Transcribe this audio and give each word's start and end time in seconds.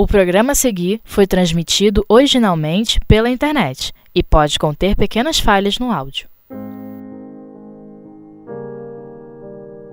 O 0.00 0.06
programa 0.06 0.52
a 0.52 0.54
seguir 0.54 1.00
foi 1.02 1.26
transmitido 1.26 2.04
originalmente 2.08 3.00
pela 3.08 3.28
internet 3.28 3.92
e 4.14 4.22
pode 4.22 4.56
conter 4.56 4.94
pequenas 4.94 5.40
falhas 5.40 5.76
no 5.80 5.90
áudio. 5.90 6.28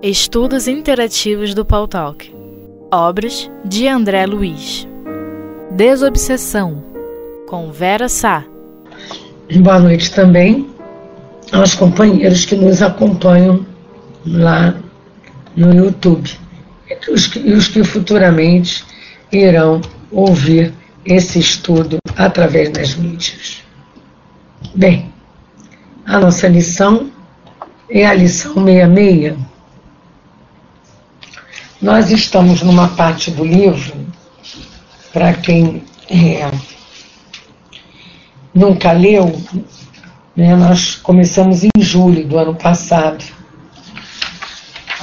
Estudos 0.00 0.68
Interativos 0.68 1.54
do 1.54 1.64
Paul 1.64 1.88
Talk. 1.88 2.32
Obras 2.88 3.50
de 3.64 3.88
André 3.88 4.26
Luiz. 4.26 4.86
Desobsessão. 5.72 6.84
Com 7.48 7.72
Vera 7.72 8.08
Sá. 8.08 8.44
Boa 9.56 9.80
noite 9.80 10.14
também 10.14 10.70
aos 11.50 11.74
companheiros 11.74 12.44
que 12.44 12.54
nos 12.54 12.80
acompanham 12.80 13.66
lá 14.24 14.72
no 15.56 15.74
YouTube 15.74 16.30
e 16.88 17.10
os 17.10 17.26
que, 17.26 17.40
e 17.40 17.52
os 17.54 17.66
que 17.66 17.82
futuramente 17.82 18.84
irão 19.32 19.80
ouvir 20.10 20.72
esse 21.04 21.38
estudo 21.38 21.98
através 22.16 22.70
das 22.70 22.94
mídias. 22.94 23.62
Bem, 24.74 25.12
a 26.04 26.18
nossa 26.18 26.48
lição 26.48 27.10
é 27.88 28.06
a 28.06 28.14
lição 28.14 28.54
66. 28.54 29.36
Nós 31.80 32.10
estamos 32.10 32.62
numa 32.62 32.88
parte 32.88 33.30
do 33.30 33.44
livro, 33.44 33.94
para 35.12 35.34
quem 35.34 35.84
é, 36.10 36.50
nunca 38.54 38.92
leu, 38.92 39.40
né, 40.34 40.56
nós 40.56 40.96
começamos 40.96 41.64
em 41.64 41.70
julho 41.78 42.26
do 42.26 42.38
ano 42.38 42.54
passado 42.54 43.24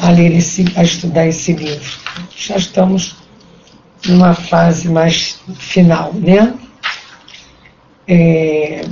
a 0.02 0.10
ler 0.10 0.36
esse, 0.36 0.66
a 0.76 0.84
estudar 0.84 1.28
esse 1.28 1.54
livro. 1.54 2.00
Já 2.36 2.58
estamos 2.58 3.23
numa 4.08 4.34
fase 4.34 4.90
mais 4.90 5.40
final, 5.56 6.14
né? 6.14 6.54
É, 8.08 8.86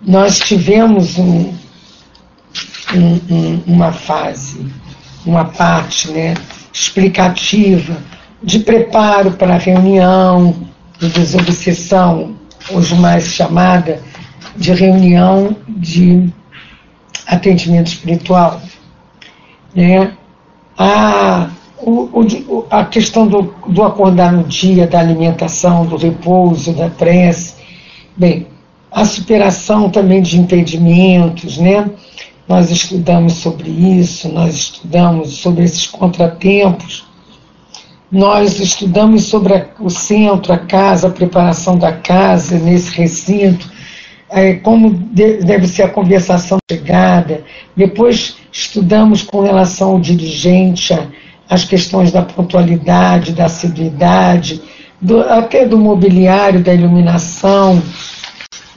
nós 0.00 0.38
tivemos 0.38 1.18
um, 1.18 1.52
um, 2.94 3.20
um, 3.30 3.62
uma 3.66 3.92
fase, 3.92 4.66
uma 5.24 5.44
parte 5.44 6.10
né, 6.10 6.34
explicativa 6.72 7.96
de 8.42 8.60
preparo 8.60 9.32
para 9.32 9.54
a 9.54 9.58
reunião 9.58 10.68
de 10.98 11.08
desobsessão, 11.08 12.36
hoje 12.70 12.94
mais 12.94 13.24
chamada 13.26 14.00
de 14.56 14.72
reunião 14.72 15.56
de 15.68 16.32
atendimento 17.26 17.88
espiritual. 17.88 18.60
Né? 19.74 20.12
A 20.76 21.48
o, 21.82 22.20
o, 22.20 22.66
a 22.70 22.84
questão 22.84 23.26
do, 23.26 23.54
do 23.66 23.82
acordar 23.82 24.32
no 24.32 24.44
dia, 24.44 24.86
da 24.86 25.00
alimentação, 25.00 25.84
do 25.84 25.96
repouso, 25.96 26.72
da 26.72 26.88
prece, 26.88 27.54
bem, 28.16 28.46
a 28.90 29.04
superação 29.04 29.88
também 29.88 30.20
de 30.22 30.38
impedimentos, 30.38 31.58
né? 31.58 31.90
Nós 32.46 32.70
estudamos 32.70 33.34
sobre 33.34 33.70
isso, 33.70 34.28
nós 34.28 34.54
estudamos 34.54 35.38
sobre 35.38 35.64
esses 35.64 35.86
contratempos, 35.86 37.06
nós 38.10 38.60
estudamos 38.60 39.24
sobre 39.24 39.54
a, 39.54 39.66
o 39.80 39.88
centro, 39.88 40.52
a 40.52 40.58
casa, 40.58 41.08
a 41.08 41.10
preparação 41.10 41.78
da 41.78 41.92
casa 41.92 42.58
nesse 42.58 42.94
recinto, 42.94 43.70
é, 44.28 44.54
como 44.54 44.90
de, 44.90 45.38
deve 45.38 45.66
ser 45.66 45.84
a 45.84 45.88
conversação 45.88 46.58
chegada. 46.70 47.42
Depois 47.74 48.36
estudamos 48.52 49.22
com 49.22 49.40
relação 49.40 49.92
ao 49.92 50.00
dirigente, 50.00 50.92
a, 50.92 51.06
as 51.48 51.64
questões 51.64 52.10
da 52.10 52.22
pontualidade, 52.22 53.32
da 53.32 53.46
assiduidade, 53.46 54.62
do, 55.00 55.20
até 55.20 55.66
do 55.66 55.78
mobiliário, 55.78 56.62
da 56.62 56.72
iluminação, 56.72 57.82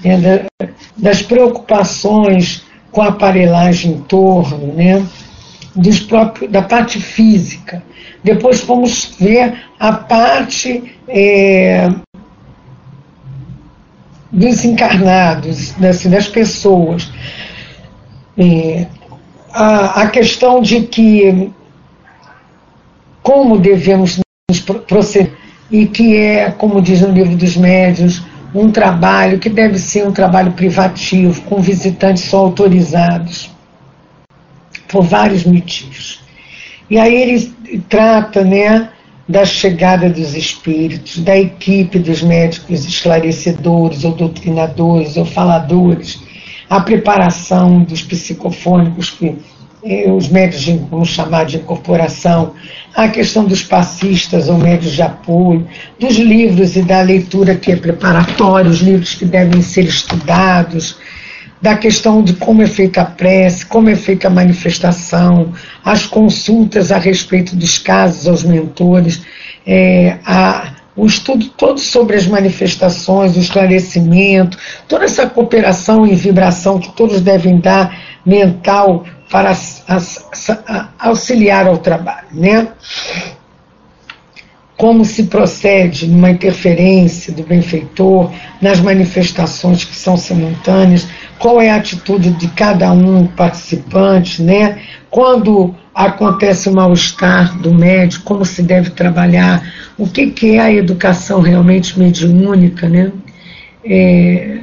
né, 0.04 0.18
da, 0.18 0.70
das 0.98 1.22
preocupações 1.22 2.64
com 2.92 3.02
a 3.02 3.10
aparelhagem 3.10 3.92
em 3.92 4.02
torno, 4.02 4.74
né, 4.74 5.06
dos 5.76 6.00
próprios, 6.00 6.52
da 6.52 6.62
parte 6.62 7.00
física. 7.00 7.84
Depois 8.24 8.62
vamos 8.62 9.16
ver 9.20 9.54
a 9.80 9.92
parte 9.94 10.96
é, 11.08 11.90
dos 14.32 14.66
encarnados, 14.66 15.76
assim, 15.84 16.10
das 16.10 16.28
pessoas. 16.28 17.12
É, 18.38 18.88
a, 19.54 20.02
a 20.02 20.10
questão 20.10 20.62
de 20.62 20.82
que 20.82 21.52
como 23.26 23.58
devemos 23.58 24.20
nos 24.48 24.60
proceder 24.60 25.34
e 25.72 25.88
que 25.88 26.16
é, 26.16 26.52
como 26.52 26.80
diz 26.80 27.02
no 27.02 27.12
livro 27.12 27.36
dos 27.36 27.58
médios, 27.58 28.22
um 28.54 28.70
trabalho 28.70 29.40
que 29.40 29.50
deve 29.50 29.80
ser 29.80 30.08
um 30.08 30.12
trabalho 30.12 30.52
privativo, 30.52 31.42
com 31.42 31.60
visitantes 31.60 32.26
só 32.26 32.38
autorizados, 32.38 33.50
por 34.88 35.02
vários 35.02 35.44
motivos. 35.44 36.22
E 36.88 37.00
aí 37.00 37.16
ele 37.16 37.52
trata 37.90 38.44
né, 38.44 38.90
da 39.28 39.44
chegada 39.44 40.08
dos 40.08 40.36
espíritos, 40.36 41.18
da 41.18 41.36
equipe 41.36 41.98
dos 41.98 42.22
médicos 42.22 42.86
esclarecedores, 42.86 44.04
ou 44.04 44.12
doutrinadores, 44.12 45.18
ou 45.18 45.26
faladores, 45.26 46.22
a 46.70 46.80
preparação 46.80 47.82
dos 47.82 48.04
psicofônicos 48.04 49.10
que 49.10 49.36
os 50.08 50.30
médios 50.30 50.66
vamos 50.90 51.10
chamar 51.10 51.46
de 51.46 51.58
incorporação, 51.58 52.54
a 52.96 53.08
questão 53.08 53.46
dos 53.46 53.62
passistas 53.62 54.50
ou 54.50 54.58
médios 54.58 54.94
de 54.94 55.02
apoio, 55.04 55.68
dos 56.00 56.16
livros 56.16 56.76
e 56.76 56.82
da 56.82 57.02
leitura 57.02 57.56
que 57.56 57.72
é 57.72 57.76
preparatória, 57.76 58.72
os 58.72 58.80
livros 58.80 59.14
que 59.14 59.26
devem 59.26 59.62
ser 59.62 59.84
estudados, 59.84 60.98
da 61.62 61.78
questão 61.78 62.24
de 62.24 62.34
como 62.34 62.64
é 62.64 62.68
feita 62.68 63.02
a 63.02 63.06
prece, 63.06 63.66
como 63.66 63.90
é 63.90 63.96
feita 63.96 64.28
a 64.28 64.32
manifestação, 64.32 65.54
as 65.84 66.06
consultas 66.06 66.92
a 66.92 66.98
respeito 66.98 67.56
dos 67.56 67.78
casos 67.78 68.28
aos 68.28 68.44
mentores, 68.44 69.22
é, 69.68 70.18
a, 70.26 70.74
o 70.96 71.06
estudo 71.06 71.46
todo 71.50 71.80
sobre 71.80 72.16
as 72.16 72.26
manifestações, 72.26 73.36
o 73.36 73.40
esclarecimento, 73.40 74.58
toda 74.88 75.06
essa 75.06 75.28
cooperação 75.28 76.08
e 76.08 76.16
vibração 76.16 76.80
que 76.80 76.92
todos 76.96 77.22
devem 77.22 77.60
dar 77.60 77.96
mental 78.26 79.06
para 79.30 79.56
auxiliar 81.00 81.68
ao 81.68 81.78
trabalho, 81.78 82.28
né? 82.32 82.68
Como 84.78 85.06
se 85.06 85.24
procede 85.24 86.06
numa 86.06 86.30
interferência 86.30 87.32
do 87.34 87.44
benfeitor, 87.44 88.32
nas 88.62 88.80
manifestações 88.80 89.86
que 89.86 89.96
são 89.96 90.18
simultâneas, 90.18 91.08
qual 91.40 91.62
é 91.62 91.70
a 91.70 91.78
atitude 91.78 92.32
de 92.32 92.48
cada 92.50 92.92
um 92.92 93.26
participante, 93.26 94.42
né? 94.42 94.80
Quando 95.10 95.74
acontece 95.94 96.68
o 96.68 96.74
mal-estar 96.74 97.58
do 97.60 97.74
médico, 97.74 98.26
como 98.26 98.44
se 98.44 98.62
deve 98.62 98.90
trabalhar, 98.90 99.64
o 99.98 100.08
que, 100.08 100.28
que 100.32 100.56
é 100.56 100.60
a 100.60 100.72
educação 100.72 101.40
realmente 101.40 101.98
mediúnica, 101.98 102.90
né? 102.90 103.12
É, 103.84 104.60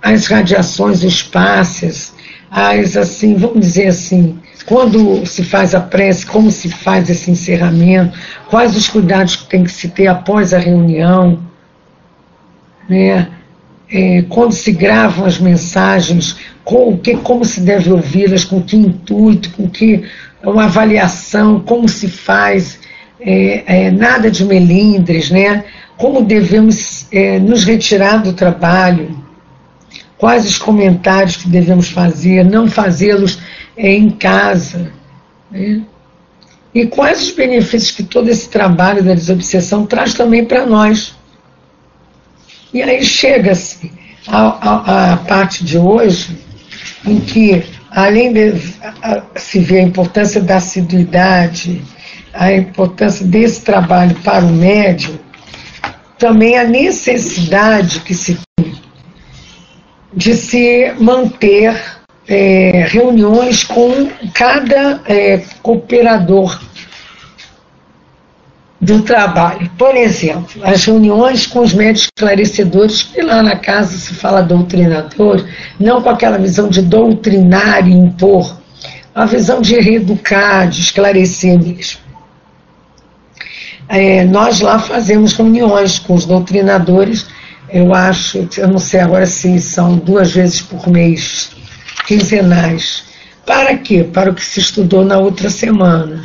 as 0.00 0.28
radiações 0.28 1.02
espácias, 1.02 2.14
as 2.50 2.96
assim, 2.96 3.36
vamos 3.36 3.60
dizer 3.60 3.86
assim, 3.88 4.38
quando 4.66 5.24
se 5.24 5.44
faz 5.44 5.74
a 5.74 5.80
prece, 5.80 6.26
como 6.26 6.50
se 6.50 6.68
faz 6.68 7.08
esse 7.08 7.30
encerramento, 7.30 8.18
quais 8.48 8.76
os 8.76 8.88
cuidados 8.88 9.36
que 9.36 9.48
tem 9.48 9.64
que 9.64 9.70
se 9.70 9.88
ter 9.88 10.08
após 10.08 10.52
a 10.52 10.58
reunião, 10.58 11.38
né? 12.88 13.28
É, 13.92 14.22
quando 14.28 14.52
se 14.52 14.70
gravam 14.70 15.24
as 15.24 15.38
mensagens, 15.38 16.36
com, 16.64 16.96
que, 16.96 17.16
como 17.16 17.44
se 17.44 17.60
deve 17.60 17.90
ouvi-las, 17.90 18.44
com 18.44 18.62
que 18.62 18.76
intuito, 18.76 19.50
com 19.50 19.68
que 19.68 20.04
uma 20.44 20.66
avaliação, 20.66 21.58
como 21.58 21.88
se 21.88 22.06
faz, 22.06 22.78
é, 23.20 23.86
é, 23.86 23.90
nada 23.90 24.30
de 24.30 24.44
melindres, 24.44 25.28
né? 25.30 25.64
como 26.00 26.22
devemos 26.22 27.06
é, 27.12 27.38
nos 27.38 27.62
retirar 27.62 28.22
do 28.22 28.32
trabalho, 28.32 29.19
quais 30.20 30.44
os 30.44 30.58
comentários 30.58 31.36
que 31.36 31.48
devemos 31.48 31.88
fazer, 31.88 32.44
não 32.44 32.68
fazê-los 32.68 33.38
em 33.74 34.10
casa. 34.10 34.92
Né? 35.50 35.80
E 36.74 36.86
quais 36.86 37.22
os 37.22 37.30
benefícios 37.30 37.90
que 37.90 38.02
todo 38.02 38.28
esse 38.28 38.50
trabalho 38.50 39.02
da 39.02 39.14
desobsessão 39.14 39.86
traz 39.86 40.12
também 40.12 40.44
para 40.44 40.66
nós. 40.66 41.16
E 42.72 42.82
aí 42.82 43.02
chega-se 43.02 43.90
à, 44.28 45.18
parte 45.26 45.64
de 45.64 45.78
hoje, 45.78 46.38
em 47.04 47.18
que, 47.18 47.64
além 47.90 48.32
de 48.32 48.52
se 49.36 49.58
ver 49.58 49.78
a 49.78 49.84
importância 49.84 50.40
da 50.40 50.58
assiduidade, 50.58 51.82
a 52.34 52.52
importância 52.52 53.26
desse 53.26 53.62
trabalho 53.62 54.14
para 54.16 54.44
o 54.44 54.52
médium, 54.52 55.18
também 56.18 56.58
a 56.58 56.64
necessidade 56.64 58.00
que 58.00 58.14
se 58.14 58.38
de 60.12 60.34
se 60.34 60.92
manter 60.98 61.74
é, 62.26 62.86
reuniões 62.88 63.64
com 63.64 64.08
cada 64.34 65.00
é, 65.06 65.42
cooperador 65.62 66.60
do 68.80 69.02
trabalho. 69.02 69.70
Por 69.76 69.94
exemplo, 69.94 70.64
as 70.64 70.84
reuniões 70.84 71.46
com 71.46 71.60
os 71.60 71.74
médicos 71.74 72.08
esclarecedores, 72.16 73.02
que 73.02 73.20
lá 73.20 73.42
na 73.42 73.56
casa 73.56 73.96
se 73.96 74.14
fala 74.14 74.40
doutrinador, 74.42 75.44
não 75.78 76.00
com 76.00 76.08
aquela 76.08 76.38
visão 76.38 76.68
de 76.68 76.80
doutrinar 76.80 77.86
e 77.86 77.92
impor, 77.92 78.58
a 79.14 79.26
visão 79.26 79.60
de 79.60 79.78
reeducar, 79.78 80.68
de 80.68 80.80
esclarecer 80.80 81.58
mesmo. 81.58 82.00
É, 83.88 84.24
nós 84.24 84.60
lá 84.60 84.78
fazemos 84.78 85.32
reuniões 85.32 85.98
com 85.98 86.14
os 86.14 86.24
doutrinadores, 86.24 87.26
eu 87.72 87.94
acho, 87.94 88.48
eu 88.56 88.68
não 88.68 88.78
sei 88.78 89.00
agora 89.00 89.26
se 89.26 89.58
são 89.60 89.96
duas 89.96 90.32
vezes 90.32 90.60
por 90.60 90.88
mês, 90.88 91.50
quinzenais. 92.06 93.04
Para 93.46 93.76
quê? 93.76 94.04
Para 94.04 94.30
o 94.30 94.34
que 94.34 94.44
se 94.44 94.60
estudou 94.60 95.04
na 95.04 95.18
outra 95.18 95.50
semana. 95.50 96.24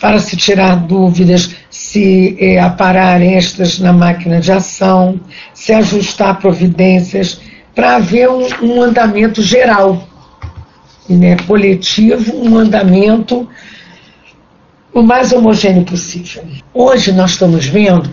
Para 0.00 0.18
se 0.18 0.36
tirar 0.36 0.76
dúvidas, 0.76 1.50
se 1.70 2.36
é, 2.40 2.58
aparar 2.58 3.20
estas 3.20 3.78
na 3.78 3.92
máquina 3.92 4.40
de 4.40 4.50
ação, 4.50 5.20
se 5.52 5.72
ajustar 5.72 6.38
providências, 6.38 7.40
para 7.74 7.96
haver 7.96 8.28
um, 8.28 8.46
um 8.62 8.82
andamento 8.82 9.42
geral, 9.42 10.08
né, 11.08 11.36
coletivo, 11.46 12.36
um 12.36 12.56
andamento 12.56 13.48
o 14.92 15.02
mais 15.02 15.32
homogêneo 15.32 15.84
possível. 15.84 16.42
Hoje 16.74 17.12
nós 17.12 17.32
estamos 17.32 17.66
vendo 17.66 18.10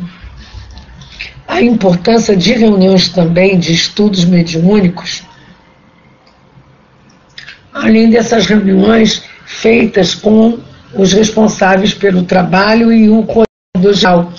a 1.48 1.62
importância 1.62 2.36
de 2.36 2.54
reuniões 2.54 3.10
também 3.10 3.58
de 3.58 3.74
estudos 3.74 4.26
mediúnicos, 4.26 5.24
além 7.74 8.10
dessas 8.10 8.46
reuniões 8.46 9.24
feitas 9.46 10.14
com 10.14 10.60
os 10.94 11.14
responsáveis 11.14 11.94
pelo 11.94 12.24
trabalho 12.24 12.92
e 12.92 13.10
o 13.10 13.24
coordenador 13.24 13.94
geral. 13.94 14.34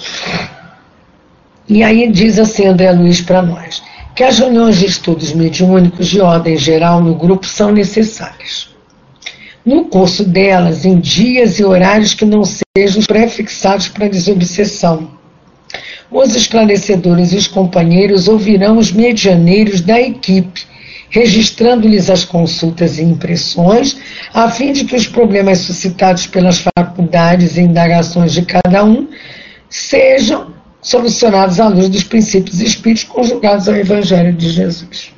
E 1.69 1.83
aí 1.83 2.11
diz 2.11 2.39
assim 2.39 2.67
André 2.67 2.93
Luiz 2.93 3.21
para 3.21 3.43
nós, 3.43 3.83
que 4.15 4.23
as 4.23 4.39
reuniões 4.39 4.79
de 4.79 4.87
estudos 4.87 5.33
mediúnicos 5.33 6.09
de 6.09 6.21
ordem 6.21 6.57
geral 6.57 7.01
no 7.01 7.15
grupo 7.15 7.47
são 7.47 7.71
necessárias. 7.71 8.69
No 9.65 9.85
curso 9.85 10.25
delas, 10.25 10.85
em 10.85 10.99
dias 10.99 11.59
e 11.59 11.65
horários 11.65 12.15
que 12.15 12.25
não 12.25 12.43
sejam 12.45 13.03
pré-fixados 13.03 13.89
para 13.89 14.09
desobsessão. 14.09 15.18
Os 16.11 16.35
esclarecedores 16.35 17.33
e 17.33 17.37
os 17.37 17.47
companheiros 17.47 18.29
ouvirão 18.29 18.79
os 18.79 18.91
medianeiros 18.91 19.81
da 19.81 20.01
equipe 20.01 20.67
registrando-lhes 21.11 22.11
as 22.11 22.25
consultas 22.25 22.99
e 22.99 23.03
impressões, 23.03 23.99
a 24.33 24.51
fim 24.51 24.73
de 24.73 24.85
que 24.85 24.97
os 24.97 25.07
problemas 25.07 25.59
suscitados 25.59 26.27
pelas 26.27 26.61
faculdades 26.61 27.57
e 27.57 27.63
indagações 27.63 28.33
de 28.33 28.43
cada 28.43 28.85
um 28.85 29.09
sejam 29.71 30.53
solucionados 30.81 31.61
à 31.61 31.69
luz 31.69 31.89
dos 31.89 32.05
princípios 32.05 32.61
espíritos 32.61 33.05
conjugados 33.05 33.69
ao 33.69 33.75
Evangelho 33.75 34.33
de 34.33 34.51
Jesus. 34.51 35.13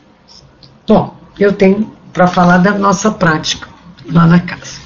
Bom, 0.87 1.14
eu 1.38 1.53
tenho 1.53 1.93
para 2.12 2.26
falar 2.26 2.58
da 2.58 2.73
nossa 2.73 3.11
prática 3.11 3.69
lá 4.11 4.26
na 4.26 4.41
casa. 4.41 4.81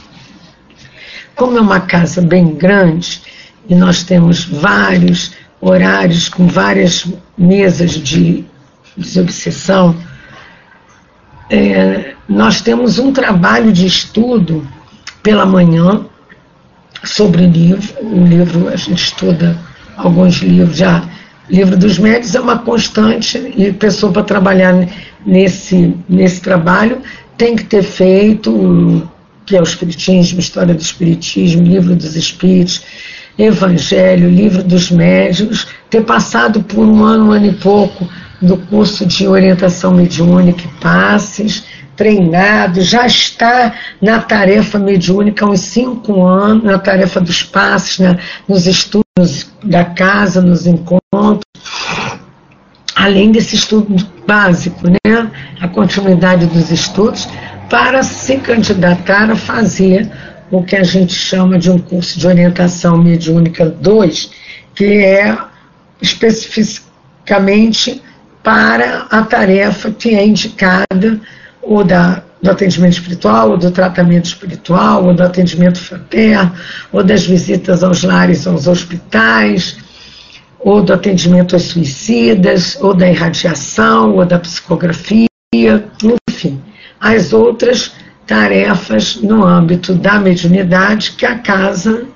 Como 1.35 1.57
é 1.59 1.61
uma 1.61 1.81
casa 1.81 2.21
bem 2.21 2.55
grande 2.55 3.23
e 3.69 3.75
nós 3.75 4.03
temos 4.05 4.45
vários 4.45 5.33
horários 5.65 6.29
com 6.29 6.47
várias 6.47 7.07
mesas 7.37 7.93
de 7.93 8.45
desobsessão, 8.97 9.97
é, 11.51 12.15
nós 12.29 12.61
temos 12.61 12.99
um 12.99 13.13
trabalho 13.13 13.73
de 13.73 13.87
estudo 13.87 14.67
pela 15.23 15.47
manhã 15.47 16.07
sobre 17.03 17.45
o 17.45 17.51
livro. 17.51 17.95
O 18.03 18.25
livro, 18.25 18.69
a 18.69 18.77
gente 18.77 19.05
estuda 19.05 19.59
alguns 19.97 20.37
livros 20.37 20.77
já. 20.77 21.03
Livro 21.51 21.77
dos 21.77 21.99
Médios 21.99 22.35
é 22.35 22.41
uma 22.41 22.59
constante 22.59 23.39
e 23.57 23.73
pessoa 23.73 24.13
para 24.13 24.23
trabalhar 24.23 24.89
nesse, 25.27 25.95
nesse 26.09 26.41
trabalho 26.41 27.03
tem 27.37 27.57
que 27.57 27.65
ter 27.65 27.83
feito, 27.83 29.09
que 29.45 29.57
é 29.57 29.61
o 29.61 29.65
Espiritismo, 29.65 30.41
História 30.41 30.75
do 30.75 30.81
Espiritismo, 30.81 31.63
Livro 31.63 31.95
dos 31.95 32.17
Espíritos, 32.17 32.83
Evangelho, 33.39 34.29
Livro 34.29 34.63
dos 34.63 34.91
Médios, 34.91 35.67
ter 35.91 36.03
passado 36.03 36.63
por 36.63 36.87
um 36.87 37.03
ano, 37.05 37.27
um 37.27 37.33
ano 37.33 37.47
e 37.47 37.53
pouco 37.53 38.09
do 38.41 38.57
curso 38.57 39.07
de 39.07 39.27
orientação 39.27 39.95
mediúnica 39.95 40.63
e 40.65 40.81
passes, 40.81 41.65
treinado, 41.97 42.81
já 42.81 43.07
está 43.07 43.75
na 44.01 44.21
tarefa 44.21 44.79
mediúnica 44.79 45.45
há 45.45 45.49
uns 45.49 45.61
cinco 45.61 46.25
anos, 46.25 46.65
na 46.65 46.79
tarefa 46.79 47.21
dos 47.21 47.43
passes, 47.43 47.99
né, 47.99 48.19
nos 48.49 48.67
estudos 48.67 49.53
da 49.63 49.85
casa, 49.85 50.43
nos 50.43 50.67
encontros, 50.67 51.45
além 52.95 53.31
desse 53.31 53.57
estudo 53.57 53.97
básico, 54.27 54.89
né, 54.89 55.31
a 55.61 55.69
continuidade 55.69 56.47
dos 56.47 56.71
estudos, 56.71 57.29
para 57.71 58.03
se 58.03 58.37
candidatar 58.37 59.31
a 59.31 59.37
fazer 59.37 60.11
o 60.57 60.63
que 60.63 60.77
a 60.77 60.85
gente 60.85 61.13
chama 61.13 61.59
de 61.59 61.69
um 61.69 61.79
curso 61.79 62.19
de 62.19 62.27
orientação 62.27 62.97
mediúnica 62.97 63.67
2, 63.67 64.31
que 64.75 64.85
é 64.85 65.37
especificamente 66.01 68.01
para 68.43 69.07
a 69.11 69.23
tarefa 69.23 69.91
que 69.91 70.15
é 70.15 70.25
indicada, 70.25 71.21
ou 71.61 71.83
da, 71.83 72.23
do 72.41 72.51
atendimento 72.51 72.93
espiritual, 72.93 73.51
ou 73.51 73.57
do 73.57 73.71
tratamento 73.71 74.27
espiritual, 74.27 75.05
ou 75.05 75.15
do 75.15 75.25
atendimento 75.25 75.81
fraterno, 75.81 76.53
ou 76.93 77.03
das 77.03 77.27
visitas 77.27 77.83
aos 77.83 78.05
lares, 78.05 78.47
aos 78.47 78.69
hospitais, 78.69 79.77
ou 80.61 80.83
do 80.83 80.93
atendimento 80.93 81.57
aos 81.57 81.65
suicidas, 81.65 82.79
ou 82.81 82.95
da 82.95 83.09
irradiação, 83.09 84.15
ou 84.15 84.25
da 84.25 84.39
psicografia, 84.39 85.27
enfim, 86.31 86.63
as 87.01 87.33
outras 87.33 87.93
tarefas 88.27 89.17
no 89.17 89.45
âmbito 89.45 89.95
da 89.95 90.19
mediunidade 90.19 91.13
que 91.13 91.27
a 91.27 91.39
casa 91.39 92.07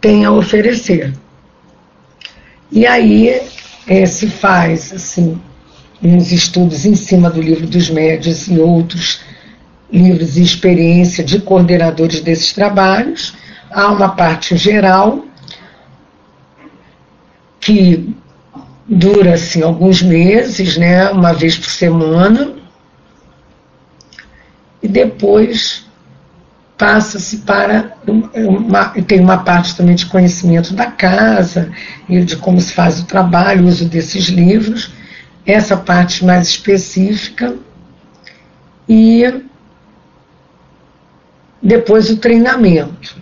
tem 0.00 0.24
a 0.24 0.30
oferecer. 0.30 1.12
E 2.70 2.86
aí 2.86 3.40
é, 3.86 4.06
se 4.06 4.28
faz 4.28 4.92
assim 4.92 5.40
uns 6.02 6.30
estudos 6.30 6.84
em 6.84 6.94
cima 6.94 7.30
do 7.30 7.40
livro 7.40 7.66
dos 7.66 7.88
médios 7.88 8.48
e 8.48 8.58
outros 8.58 9.20
livros 9.90 10.36
e 10.36 10.42
experiência 10.42 11.24
de 11.24 11.40
coordenadores 11.40 12.20
desses 12.20 12.52
trabalhos. 12.52 13.34
Há 13.70 13.88
uma 13.88 14.10
parte 14.10 14.56
geral 14.56 15.24
que 17.60 18.14
dura 18.86 19.34
assim 19.34 19.62
alguns 19.62 20.02
meses, 20.02 20.76
né, 20.76 21.10
uma 21.10 21.32
vez 21.32 21.56
por 21.56 21.70
semana, 21.70 22.55
e 24.86 24.88
depois 24.88 25.84
passa-se 26.78 27.38
para 27.38 27.96
uma, 28.06 28.90
tem 29.02 29.18
uma 29.18 29.38
parte 29.38 29.76
também 29.76 29.96
de 29.96 30.06
conhecimento 30.06 30.74
da 30.74 30.86
casa 30.86 31.72
e 32.08 32.22
de 32.22 32.36
como 32.36 32.60
se 32.60 32.72
faz 32.72 33.00
o 33.00 33.06
trabalho, 33.06 33.64
o 33.64 33.68
uso 33.68 33.86
desses 33.86 34.26
livros, 34.26 34.92
essa 35.44 35.76
parte 35.76 36.24
mais 36.24 36.46
específica 36.46 37.56
e 38.88 39.42
depois 41.60 42.08
o 42.08 42.18
treinamento. 42.18 43.16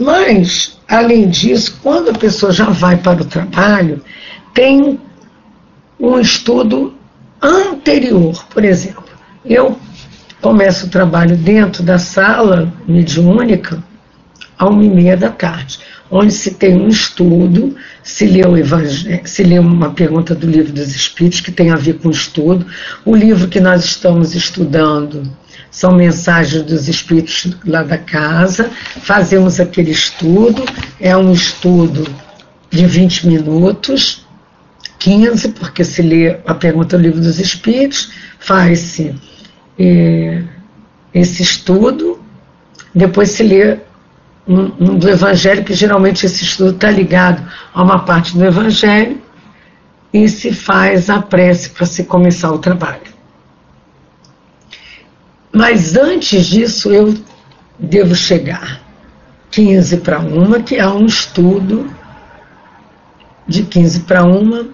Mas, 0.00 0.76
além 0.88 1.28
disso, 1.28 1.78
quando 1.84 2.10
a 2.10 2.14
pessoa 2.14 2.50
já 2.50 2.68
vai 2.68 2.96
para 2.96 3.22
o 3.22 3.26
trabalho, 3.26 4.02
tem 4.52 4.98
um 6.00 6.18
estudo 6.18 6.94
anterior, 7.40 8.44
por 8.46 8.64
exemplo. 8.64 9.04
Eu 9.44 9.78
começa 10.40 10.86
o 10.86 10.88
trabalho 10.88 11.36
dentro 11.36 11.82
da 11.82 11.98
sala 11.98 12.72
mediúnica 12.86 13.82
a 14.58 14.66
uma 14.66 14.84
e 14.84 14.88
meia 14.88 15.16
da 15.16 15.30
tarde, 15.30 15.78
onde 16.10 16.32
se 16.32 16.52
tem 16.52 16.76
um 16.76 16.88
estudo, 16.88 17.76
se 18.02 18.26
lê, 18.26 18.42
se 19.24 19.42
lê 19.44 19.58
uma 19.58 19.90
pergunta 19.90 20.34
do 20.34 20.48
livro 20.48 20.72
dos 20.72 20.94
Espíritos 20.94 21.40
que 21.40 21.52
tem 21.52 21.70
a 21.70 21.76
ver 21.76 21.94
com 21.98 22.08
o 22.08 22.12
estudo. 22.12 22.66
O 23.04 23.14
livro 23.14 23.46
que 23.46 23.60
nós 23.60 23.84
estamos 23.84 24.34
estudando 24.34 25.30
são 25.70 25.92
mensagens 25.92 26.62
dos 26.62 26.88
Espíritos 26.88 27.52
lá 27.64 27.82
da 27.82 27.98
casa. 27.98 28.70
Fazemos 29.02 29.60
aquele 29.60 29.92
estudo, 29.92 30.64
é 30.98 31.16
um 31.16 31.32
estudo 31.32 32.08
de 32.70 32.84
20 32.84 33.28
minutos, 33.28 34.26
15, 34.98 35.50
porque 35.50 35.84
se 35.84 36.02
lê 36.02 36.38
a 36.46 36.54
pergunta 36.54 36.96
do 36.96 37.02
livro 37.02 37.20
dos 37.20 37.38
Espíritos, 37.38 38.10
faz-se 38.40 39.14
é, 39.78 40.42
esse 41.14 41.42
estudo, 41.42 42.20
depois 42.94 43.30
se 43.30 43.42
lê 43.42 43.78
um, 44.46 44.72
um, 44.80 44.98
do 44.98 45.08
Evangelho, 45.08 45.64
que 45.64 45.74
geralmente 45.74 46.26
esse 46.26 46.42
estudo 46.42 46.70
está 46.70 46.90
ligado 46.90 47.46
a 47.72 47.82
uma 47.82 48.04
parte 48.04 48.36
do 48.36 48.44
Evangelho, 48.44 49.20
e 50.12 50.28
se 50.28 50.52
faz 50.52 51.10
a 51.10 51.20
prece 51.20 51.70
para 51.70 51.86
se 51.86 52.04
começar 52.04 52.50
o 52.50 52.58
trabalho. 52.58 53.18
Mas 55.52 55.96
antes 55.96 56.46
disso, 56.46 56.92
eu 56.92 57.14
devo 57.78 58.14
chegar 58.14 58.80
15 59.50 59.98
para 59.98 60.18
uma, 60.18 60.60
que 60.60 60.76
é 60.76 60.86
um 60.86 61.06
estudo 61.06 61.90
de 63.46 63.62
15 63.62 64.00
para 64.00 64.24
1 64.24 64.70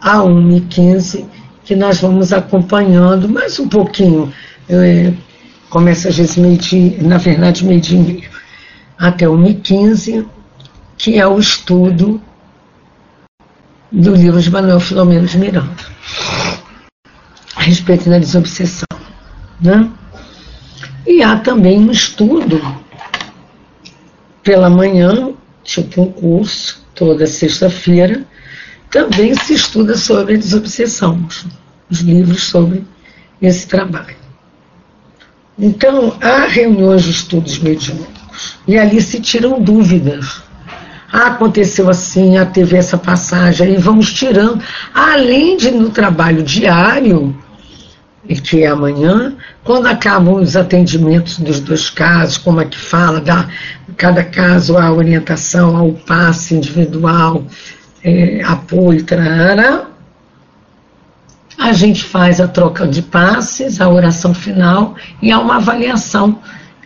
a 0.00 0.22
1 0.22 0.56
e 0.56 0.60
15, 0.62 1.26
que 1.68 1.76
nós 1.76 2.00
vamos 2.00 2.32
acompanhando 2.32 3.28
mais 3.28 3.60
um 3.60 3.68
pouquinho. 3.68 4.32
É, 4.70 5.12
começa 5.68 6.08
às 6.08 6.16
vezes 6.16 6.38
meio-dia, 6.38 6.96
na 7.02 7.18
verdade, 7.18 7.62
meio-dia 7.62 7.98
e 7.98 8.02
meio, 8.02 8.30
até 8.98 9.28
1 9.28 9.46
e 9.46 9.54
15, 9.54 10.26
que 10.96 11.18
é 11.18 11.26
o 11.26 11.38
estudo 11.38 12.22
do 13.92 14.14
livro 14.14 14.40
de 14.40 14.50
Manuel 14.50 14.80
Filomeno 14.80 15.26
de 15.26 15.36
Miranda, 15.36 15.84
a 17.54 17.60
respeito 17.60 18.08
da 18.08 18.18
desobsessão. 18.18 18.88
Né? 19.60 19.90
E 21.06 21.22
há 21.22 21.36
também 21.36 21.78
um 21.78 21.90
estudo 21.90 22.62
pela 24.42 24.70
manhã, 24.70 25.34
tipo 25.62 26.00
um 26.00 26.12
curso, 26.12 26.82
toda 26.94 27.26
sexta-feira, 27.26 28.24
também 28.90 29.34
se 29.34 29.54
estuda 29.54 29.96
sobre 29.96 30.34
a 30.34 30.38
desobsessão, 30.38 31.24
os, 31.28 31.46
os 31.90 32.00
livros 32.00 32.44
sobre 32.44 32.84
esse 33.40 33.66
trabalho. 33.66 34.16
Então, 35.58 36.16
há 36.20 36.46
reuniões 36.46 37.02
de 37.02 37.10
estudos 37.10 37.58
mediúnicos 37.58 38.58
e 38.66 38.78
ali 38.78 39.00
se 39.00 39.20
tiram 39.20 39.60
dúvidas. 39.60 40.42
Ah, 41.12 41.28
aconteceu 41.28 41.88
assim, 41.88 42.36
ah, 42.36 42.44
teve 42.44 42.76
essa 42.76 42.98
passagem, 42.98 43.74
e 43.74 43.76
vamos 43.76 44.12
tirando. 44.12 44.62
Além 44.94 45.56
de 45.56 45.70
no 45.70 45.90
trabalho 45.90 46.42
diário, 46.42 47.34
que 48.36 48.62
é 48.62 48.66
amanhã, 48.66 49.34
quando 49.64 49.86
acabam 49.86 50.34
os 50.34 50.54
atendimentos 50.54 51.38
dos 51.38 51.60
dois 51.60 51.88
casos, 51.88 52.36
como 52.36 52.60
é 52.60 52.66
que 52.66 52.78
fala, 52.78 53.20
dá 53.20 53.48
cada 53.96 54.22
caso 54.22 54.76
a 54.76 54.92
orientação, 54.92 55.76
ao 55.76 55.92
passe 55.92 56.54
individual, 56.54 57.44
é, 58.02 58.42
apoio, 58.44 59.04
trará, 59.04 59.86
a 61.58 61.72
gente 61.72 62.04
faz 62.04 62.40
a 62.40 62.46
troca 62.46 62.86
de 62.86 63.02
passes, 63.02 63.80
a 63.80 63.88
oração 63.88 64.32
final 64.32 64.94
e 65.20 65.32
há 65.32 65.40
uma 65.40 65.56
avaliação 65.56 66.38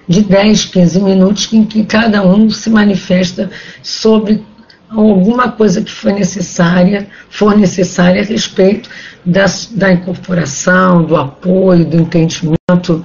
de 0.09 0.23
10, 0.23 0.65
15 0.67 1.01
minutos 1.01 1.53
em 1.53 1.65
que 1.65 1.85
cada 1.85 2.27
um 2.27 2.51
se 2.51 2.71
manifesta 2.71 3.51
sobre 3.83 4.45
alguma 4.89 5.51
coisa 5.51 5.83
que 5.83 5.91
foi 5.91 6.13
necessária, 6.13 7.07
for 7.31 7.57
necessária 7.57 8.23
a 8.23 8.25
respeito 8.25 8.91
da, 9.25 9.47
da 9.73 9.93
incorporação, 9.93 11.05
do 11.05 11.17
apoio, 11.17 11.85
do 11.85 11.99
entendimento, 11.99 13.05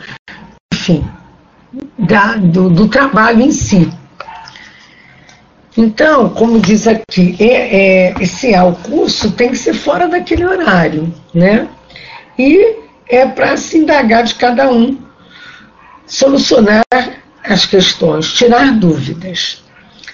enfim, 0.74 1.06
da, 2.00 2.36
do, 2.36 2.70
do 2.70 2.88
trabalho 2.88 3.42
em 3.42 3.52
si. 3.52 3.90
Então, 5.77 6.29
como 6.29 6.60
diz 6.60 6.88
aqui, 6.88 7.36
é, 7.39 8.07
é, 8.07 8.15
esse 8.19 8.51
é, 8.51 8.63
o 8.63 8.74
curso 8.74 9.31
tem 9.31 9.50
que 9.50 9.57
ser 9.57 9.75
fora 9.75 10.07
daquele 10.07 10.43
horário, 10.43 11.13
né? 11.31 11.67
E 12.38 12.77
é 13.07 13.27
para 13.27 13.55
se 13.57 13.77
indagar 13.77 14.24
de 14.24 14.34
cada 14.34 14.72
um, 14.72 14.98
solucionar 16.07 16.84
as 17.43 17.67
questões, 17.67 18.34
tirar 18.34 18.74
dúvidas. 18.79 19.63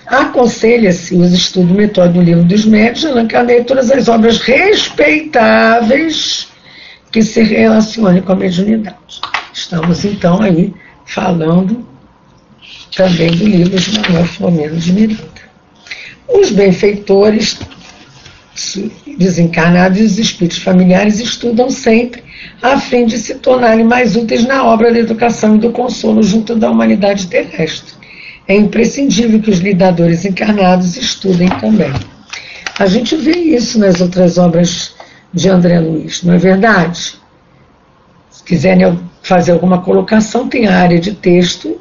Aconselha-se 0.05 1.15
os 1.15 1.31
estudos 1.31 1.71
metódicos 1.71 2.19
do 2.19 2.25
livro 2.25 2.43
dos 2.43 2.65
médios, 2.65 3.05
Allan 3.05 3.27
Kardec, 3.27 3.63
todas 3.63 3.89
as 3.89 4.09
obras 4.09 4.41
respeitáveis 4.41 6.49
que 7.09 7.21
se 7.21 7.41
relacionem 7.41 8.21
com 8.21 8.33
a 8.33 8.35
mediunidade. 8.35 8.97
Estamos, 9.53 10.03
então, 10.03 10.41
aí 10.41 10.73
falando 11.05 11.87
também 12.93 13.31
do 13.31 13.45
livro 13.45 13.79
de 13.79 13.99
Manuel 13.99 14.25
Filomeno 14.25 14.75
de 14.75 14.91
Miranda. 14.91 15.42
Os 16.27 16.51
benfeitores 16.51 17.59
desencarnados 19.17 19.99
e 19.99 20.03
os 20.03 20.19
espíritos 20.19 20.59
familiares 20.59 21.19
estudam 21.19 21.69
sempre 21.69 22.23
a 22.61 22.79
fim 22.79 23.05
de 23.05 23.17
se 23.17 23.35
tornarem 23.35 23.83
mais 23.83 24.15
úteis 24.15 24.45
na 24.45 24.63
obra 24.63 24.91
da 24.91 24.99
educação 24.99 25.55
e 25.55 25.59
do 25.59 25.71
consolo 25.71 26.21
junto 26.21 26.55
da 26.55 26.69
humanidade 26.69 27.27
terrestre. 27.27 27.93
É 28.47 28.55
imprescindível 28.55 29.41
que 29.41 29.49
os 29.49 29.59
lidadores 29.59 30.25
encarnados 30.25 30.97
estudem 30.97 31.49
também. 31.59 31.91
A 32.77 32.85
gente 32.85 33.15
vê 33.15 33.31
isso 33.31 33.79
nas 33.79 34.01
outras 34.01 34.37
obras 34.37 34.93
de 35.33 35.49
André 35.49 35.79
Luiz, 35.79 36.23
não 36.23 36.33
é 36.33 36.37
verdade? 36.37 37.15
Se 38.29 38.43
quiserem 38.43 38.99
fazer 39.21 39.51
alguma 39.51 39.81
colocação, 39.81 40.47
tem 40.47 40.67
a 40.67 40.79
área 40.79 40.99
de 40.99 41.13
texto 41.13 41.79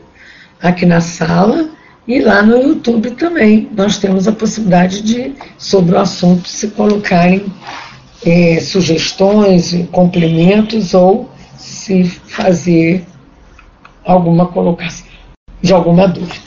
aqui 0.60 0.86
na 0.86 1.00
sala 1.00 1.68
e 2.06 2.20
lá 2.20 2.42
no 2.42 2.56
YouTube 2.56 3.12
também 3.12 3.68
nós 3.76 3.98
temos 3.98 4.26
a 4.26 4.32
possibilidade 4.32 5.02
de, 5.02 5.34
sobre 5.56 5.94
o 5.94 5.98
assunto, 5.98 6.48
se 6.48 6.68
colocarem 6.68 7.46
é, 8.24 8.60
sugestões, 8.60 9.72
complementos 9.92 10.94
ou 10.94 11.30
se 11.56 12.04
fazer 12.04 13.06
alguma 14.04 14.46
colocação 14.46 15.06
de 15.60 15.72
alguma 15.72 16.08
dúvida. 16.08 16.40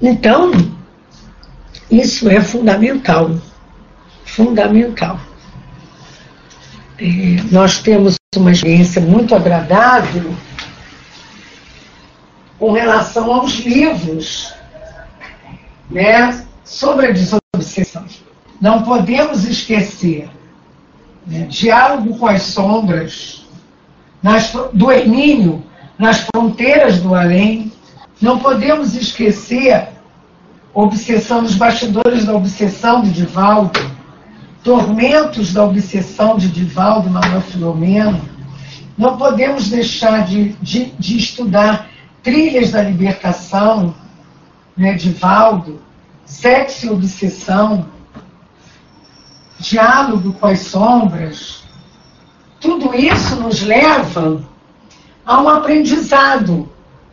Então, 0.00 0.50
isso 1.90 2.28
é 2.30 2.40
fundamental. 2.40 3.30
Fundamental. 4.24 5.20
É, 6.98 7.04
nós 7.50 7.80
temos 7.80 8.14
uma 8.34 8.52
experiência 8.52 9.02
muito 9.02 9.34
agradável 9.34 10.34
com 12.60 12.72
relação 12.72 13.32
aos 13.32 13.54
livros 13.60 14.52
né, 15.90 16.44
sobre 16.62 17.06
a 17.06 17.10
desobsessão. 17.10 18.04
Não 18.60 18.82
podemos 18.82 19.46
esquecer 19.46 20.28
né, 21.26 21.46
Diálogo 21.48 22.18
com 22.18 22.26
as 22.26 22.42
Sombras, 22.42 23.46
nas, 24.22 24.52
do 24.74 24.92
Hermínio, 24.92 25.64
nas 25.98 26.20
fronteiras 26.20 27.00
do 27.00 27.14
além. 27.14 27.72
Não 28.20 28.38
podemos 28.38 28.94
esquecer 28.94 29.88
Obsessão 30.74 31.42
dos 31.42 31.54
Bastidores 31.54 32.26
da 32.26 32.36
Obsessão 32.36 33.00
de 33.00 33.10
Divaldo, 33.10 33.80
Tormentos 34.62 35.54
da 35.54 35.64
Obsessão 35.64 36.36
de 36.36 36.48
Divaldo 36.48 37.08
Manuel 37.08 37.40
Filomeno. 37.40 38.20
Não 38.98 39.16
podemos 39.16 39.70
deixar 39.70 40.26
de, 40.26 40.50
de, 40.60 40.92
de 40.98 41.16
estudar 41.16 41.89
Trilhas 42.22 42.70
da 42.70 42.82
Libertação, 42.82 43.94
né, 44.76 44.94
de 44.94 45.10
Valdo, 45.12 45.80
Sexo 46.24 46.86
e 46.86 46.90
Obsessão, 46.90 47.86
Diálogo 49.58 50.32
com 50.34 50.46
as 50.46 50.60
Sombras, 50.60 51.64
tudo 52.60 52.94
isso 52.94 53.36
nos 53.36 53.62
leva 53.62 54.42
a 55.24 55.40
um 55.40 55.48
aprendizado 55.48 56.70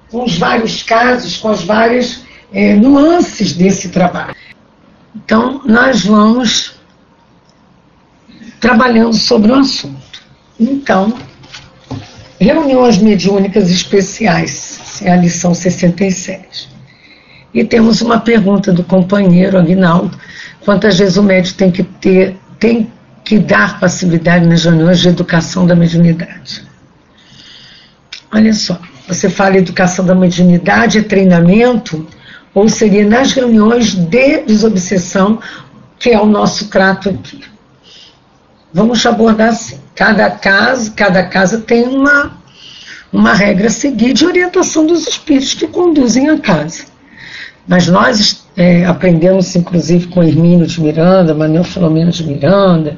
com 0.09 0.23
os 0.23 0.37
vários 0.37 0.83
casos, 0.83 1.37
com 1.37 1.49
as 1.49 1.63
várias 1.63 2.23
é, 2.51 2.75
nuances 2.75 3.53
desse 3.53 3.89
trabalho. 3.89 4.35
Então, 5.15 5.61
nós 5.65 6.05
vamos 6.05 6.75
trabalhando 8.59 9.15
sobre 9.15 9.51
o 9.51 9.55
assunto. 9.55 10.23
Então, 10.59 11.13
reuniões 12.39 12.97
mediúnicas 12.97 13.69
especiais 13.69 14.86
é 15.01 15.11
a 15.11 15.15
lição 15.15 15.53
67. 15.53 16.69
E 17.53 17.63
temos 17.63 18.01
uma 18.01 18.19
pergunta 18.19 18.71
do 18.71 18.83
companheiro 18.83 19.57
Aguinaldo: 19.57 20.17
quantas 20.63 20.97
vezes 20.97 21.17
o 21.17 21.23
médico 21.23 21.57
tem 21.57 21.71
que 21.71 21.83
ter, 21.83 22.37
tem 22.59 22.91
que 23.23 23.39
dar 23.39 23.79
passividade 23.79 24.45
nas 24.45 24.63
reuniões 24.63 24.99
de 24.99 25.09
educação 25.09 25.65
da 25.65 25.75
mediunidade? 25.75 26.65
Olha 28.33 28.53
só, 28.53 28.79
você 29.07 29.29
fala 29.29 29.57
educação 29.57 30.05
da 30.05 30.13
mediunidade, 30.13 30.97
é 30.97 31.01
treinamento, 31.01 32.05
ou 32.53 32.67
seria 32.67 33.05
nas 33.05 33.31
reuniões 33.31 33.95
de 33.95 34.41
desobsessão, 34.41 35.39
que 35.97 36.09
é 36.09 36.19
o 36.19 36.25
nosso 36.25 36.67
trato 36.67 37.09
aqui. 37.09 37.41
Vamos 38.73 39.05
abordar 39.05 39.49
assim. 39.49 39.79
Cada 39.95 40.29
caso, 40.29 40.91
cada 40.93 41.25
casa 41.25 41.59
tem 41.59 41.87
uma 41.87 42.36
uma 43.17 43.33
regra 43.33 43.65
a 43.67 43.71
seguir 43.71 44.13
de 44.13 44.25
orientação 44.27 44.85
dos 44.85 45.07
espíritos 45.07 45.55
que 45.55 45.67
conduzem 45.67 46.29
a 46.29 46.37
casa. 46.37 46.85
Mas 47.67 47.87
nós 47.87 48.45
é, 48.55 48.85
aprendemos, 48.85 49.55
inclusive, 49.55 50.05
com 50.07 50.23
Hermínio 50.23 50.67
de 50.67 50.79
Miranda, 50.79 51.33
Manuel 51.33 51.63
Filomeno 51.63 52.11
de 52.11 52.23
Miranda, 52.23 52.95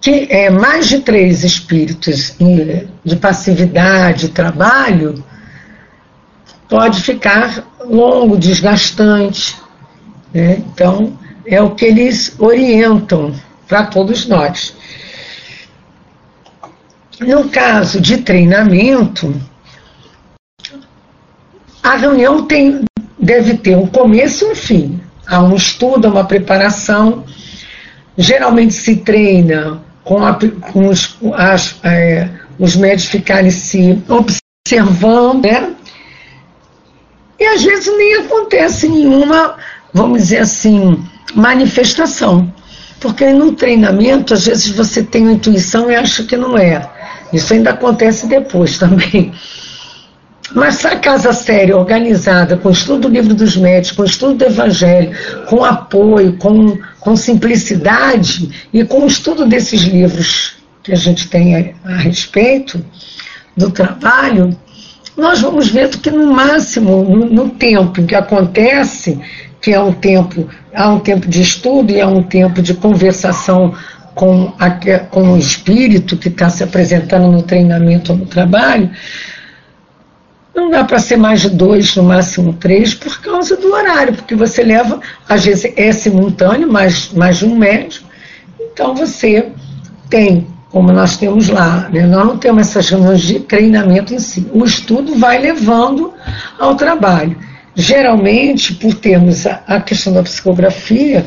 que 0.00 0.28
é, 0.30 0.48
mais 0.48 0.88
de 0.88 1.00
três 1.00 1.42
espíritos 1.42 2.36
de 3.04 3.16
passividade 3.16 4.28
trabalho 4.28 5.24
pode 6.68 7.02
ficar 7.02 7.66
longo, 7.84 8.38
desgastante. 8.38 9.56
Né? 10.32 10.62
Então, 10.72 11.18
é 11.44 11.60
o 11.60 11.74
que 11.74 11.84
eles 11.84 12.36
orientam 12.38 13.34
para 13.66 13.86
todos 13.86 14.26
nós. 14.26 14.72
No 17.20 17.48
caso 17.50 18.00
de 18.00 18.18
treinamento, 18.18 19.34
a 21.82 21.96
reunião 21.96 22.46
tem, 22.46 22.84
deve 23.18 23.58
ter 23.58 23.76
um 23.76 23.86
começo 23.86 24.44
e 24.44 24.48
um 24.48 24.54
fim. 24.54 25.00
há 25.26 25.42
um 25.42 25.54
estudo, 25.54 26.08
uma 26.08 26.24
preparação. 26.24 27.24
Geralmente 28.16 28.72
se 28.72 28.96
treina 28.96 29.82
com, 30.02 30.24
a, 30.24 30.34
com 30.72 30.88
os, 30.88 31.16
as, 31.34 31.78
é, 31.84 32.28
os 32.58 32.74
médicos 32.74 33.12
ficarem 33.12 33.50
se 33.50 34.02
observando, 34.08 35.42
né? 35.44 35.74
E 37.38 37.44
às 37.44 37.62
vezes 37.62 37.86
nem 37.96 38.14
acontece 38.16 38.88
nenhuma, 38.88 39.56
vamos 39.92 40.22
dizer 40.22 40.38
assim, 40.38 41.02
manifestação. 41.34 42.52
Porque 42.98 43.30
no 43.32 43.52
treinamento, 43.52 44.34
às 44.34 44.46
vezes 44.46 44.70
você 44.70 45.02
tem 45.02 45.30
intuição 45.32 45.90
e 45.90 45.94
acha 45.94 46.24
que 46.24 46.36
não 46.36 46.56
é. 46.56 46.86
Isso 47.32 47.52
ainda 47.52 47.70
acontece 47.70 48.26
depois 48.26 48.78
também. 48.78 49.32
Mas 50.54 50.84
a 50.84 50.96
casa 50.96 51.32
séria, 51.32 51.76
organizada, 51.76 52.56
com 52.56 52.70
estudo 52.70 53.02
do 53.02 53.08
livro 53.08 53.34
dos 53.34 53.56
médicos, 53.56 53.96
com 53.96 54.04
estudo 54.04 54.34
do 54.34 54.44
evangelho, 54.46 55.12
com 55.46 55.64
apoio, 55.64 56.36
com, 56.38 56.76
com 56.98 57.16
simplicidade 57.16 58.68
e 58.72 58.84
com 58.84 59.04
o 59.04 59.06
estudo 59.06 59.46
desses 59.46 59.82
livros 59.82 60.54
que 60.82 60.92
a 60.92 60.96
gente 60.96 61.28
tem 61.28 61.54
a, 61.54 61.92
a 61.92 61.96
respeito 61.98 62.84
do 63.56 63.70
trabalho, 63.70 64.56
nós 65.16 65.40
vamos 65.40 65.68
ver 65.68 65.88
que 65.90 66.10
no 66.10 66.32
máximo, 66.32 67.04
no, 67.04 67.26
no, 67.26 67.50
tempo 67.50 68.00
em 68.00 68.06
que 68.06 68.14
acontece, 68.14 69.20
que 69.60 69.72
é 69.72 69.80
um 69.80 69.92
tempo, 69.92 70.48
há 70.74 70.88
um 70.88 70.98
tempo 70.98 71.28
de 71.28 71.42
estudo 71.42 71.92
e 71.92 72.00
há 72.00 72.08
um 72.08 72.22
tempo 72.22 72.62
de 72.62 72.74
conversação 72.74 73.74
com, 74.14 74.52
a, 74.58 74.70
com 75.10 75.32
o 75.32 75.38
espírito 75.38 76.16
que 76.16 76.28
está 76.28 76.50
se 76.50 76.62
apresentando 76.62 77.30
no 77.30 77.42
treinamento 77.42 78.12
ou 78.12 78.18
no 78.18 78.26
trabalho, 78.26 78.90
não 80.54 80.70
dá 80.70 80.84
para 80.84 80.98
ser 80.98 81.16
mais 81.16 81.40
de 81.40 81.50
dois, 81.50 81.94
no 81.96 82.02
máximo 82.02 82.52
três, 82.54 82.92
por 82.92 83.20
causa 83.20 83.56
do 83.56 83.72
horário, 83.72 84.14
porque 84.14 84.34
você 84.34 84.62
leva, 84.62 85.00
às 85.28 85.44
vezes 85.44 85.72
é 85.76 85.92
simultâneo, 85.92 86.70
mais, 86.70 87.12
mais 87.12 87.38
de 87.38 87.46
um 87.46 87.56
médico, 87.56 88.08
então 88.60 88.94
você 88.94 89.48
tem, 90.08 90.46
como 90.70 90.92
nós 90.92 91.16
temos 91.16 91.48
lá, 91.48 91.88
né, 91.92 92.06
nós 92.06 92.26
não 92.26 92.36
temos 92.36 92.68
essas 92.68 92.88
reuniões 92.88 93.22
de 93.22 93.40
treinamento 93.40 94.12
em 94.12 94.18
si, 94.18 94.46
o 94.52 94.64
estudo 94.64 95.14
vai 95.14 95.38
levando 95.38 96.12
ao 96.58 96.74
trabalho. 96.74 97.36
Geralmente, 97.74 98.74
por 98.74 98.94
termos 98.94 99.46
a, 99.46 99.62
a 99.66 99.80
questão 99.80 100.12
da 100.12 100.22
psicografia, 100.22 101.24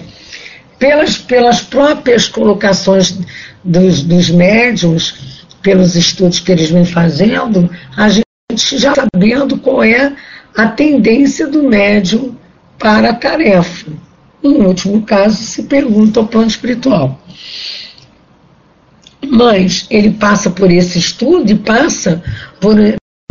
pelas, 0.80 1.18
pelas 1.18 1.62
próprias 1.62 2.28
colocações 2.28 3.18
dos, 3.64 4.04
dos 4.04 4.30
médiums, 4.30 5.46
pelos 5.62 5.96
estudos 5.96 6.40
que 6.40 6.52
eles 6.52 6.70
vêm 6.70 6.86
fazendo, 6.86 7.70
a 7.96 8.10
gente 8.10 8.78
já 8.78 8.94
sabendo 8.94 9.58
qual 9.58 9.84
é 9.84 10.14
a 10.56 10.68
tendência 10.68 11.48
do 11.48 11.64
médium 11.64 12.36
para 12.78 13.12
a 13.12 13.16
tarefa. 13.16 13.92
Em 14.44 14.62
último 14.62 15.02
caso, 15.04 15.38
se 15.38 15.64
pergunta 15.64 16.20
ao 16.20 16.28
plano 16.28 16.48
espiritual. 16.48 17.20
Mas 19.26 19.88
ele 19.90 20.12
passa 20.12 20.50
por 20.50 20.70
esse 20.70 21.00
estudo 21.00 21.50
e 21.50 21.56
passa 21.56 22.22
por, 22.60 22.76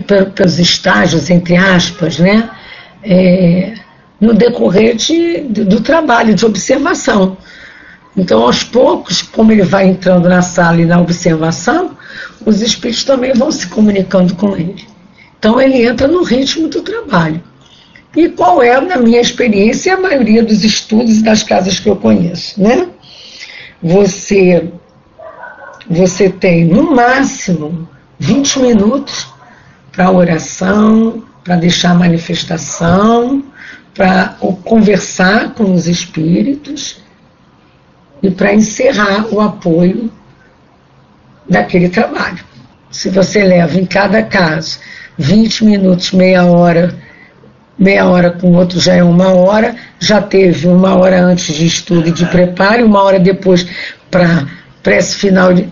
pelos 0.07 0.59
estágios, 0.59 1.29
entre 1.29 1.55
aspas, 1.55 2.19
né? 2.19 2.49
É, 3.03 3.75
no 4.23 4.33
decorrer 4.33 4.95
de, 4.95 5.41
do 5.41 5.81
trabalho 5.81 6.33
de 6.33 6.47
observação. 6.47 7.37
Então, 8.17 8.43
aos 8.43 8.63
poucos, 8.63 9.21
como 9.21 9.51
ele 9.51 9.65
vai 9.65 9.89
entrando 9.89 10.29
na 10.29 10.43
sala 10.43 10.81
e 10.81 10.87
na 10.87 11.01
observação, 11.01 11.97
os 12.47 12.63
espíritos 12.63 13.03
também 13.03 13.33
vão 13.33 13.51
se 13.51 13.67
comunicando 13.67 14.37
com 14.37 14.57
ele. 14.57 14.87
Então 15.39 15.61
ele 15.61 15.85
entra 15.85 16.07
no 16.07 16.23
ritmo 16.23 16.69
do 16.69 16.83
trabalho. 16.83 17.43
E 18.15 18.29
qual 18.29 18.63
é, 18.63 18.81
na 18.81 18.97
minha 18.97 19.21
experiência, 19.21 19.95
a 19.95 20.01
maioria 20.01 20.45
dos 20.45 20.63
estudos 20.63 21.21
das 21.21 21.43
casas 21.43 21.81
que 21.81 21.89
eu 21.89 21.97
conheço, 21.97 22.63
né? 22.63 22.87
Você, 23.83 24.71
você 25.91 26.29
tem, 26.29 26.65
no 26.65 26.95
máximo, 26.95 27.89
20 28.21 28.61
minutos 28.61 29.27
para 29.91 30.13
oração, 30.13 31.25
para 31.43 31.57
deixar 31.57 31.91
a 31.91 31.95
manifestação, 31.95 33.43
para 33.95 34.37
conversar 34.65 35.55
com 35.55 35.73
os 35.73 35.87
espíritos 35.87 37.01
e 38.23 38.31
para 38.31 38.55
encerrar 38.55 39.27
o 39.33 39.41
apoio 39.41 40.11
daquele 41.49 41.89
trabalho. 41.89 42.45
Se 42.91 43.11
você 43.11 43.43
leva 43.43 43.79
em 43.79 43.87
cada 43.87 44.23
caso 44.23 44.79
20 45.19 45.65
minutos, 45.65 46.13
meia 46.13 46.45
hora, 46.45 46.95
meia 47.79 48.07
hora 48.07 48.31
com 48.31 48.49
o 48.49 48.57
outro 48.57 48.81
já 48.81 48.95
é 48.95 49.03
uma 49.03 49.33
hora, 49.33 49.75
já 49.99 50.23
teve 50.23 50.69
uma 50.69 50.97
hora 50.97 51.21
antes 51.21 51.55
de 51.55 51.67
estudo 51.67 52.09
e 52.09 52.13
de 52.13 52.25
preparo, 52.27 52.87
uma 52.87 53.03
hora 53.03 53.19
depois 53.19 53.67
para 54.11 54.47
prece 54.83 55.17
final 55.17 55.53
de, 55.53 55.69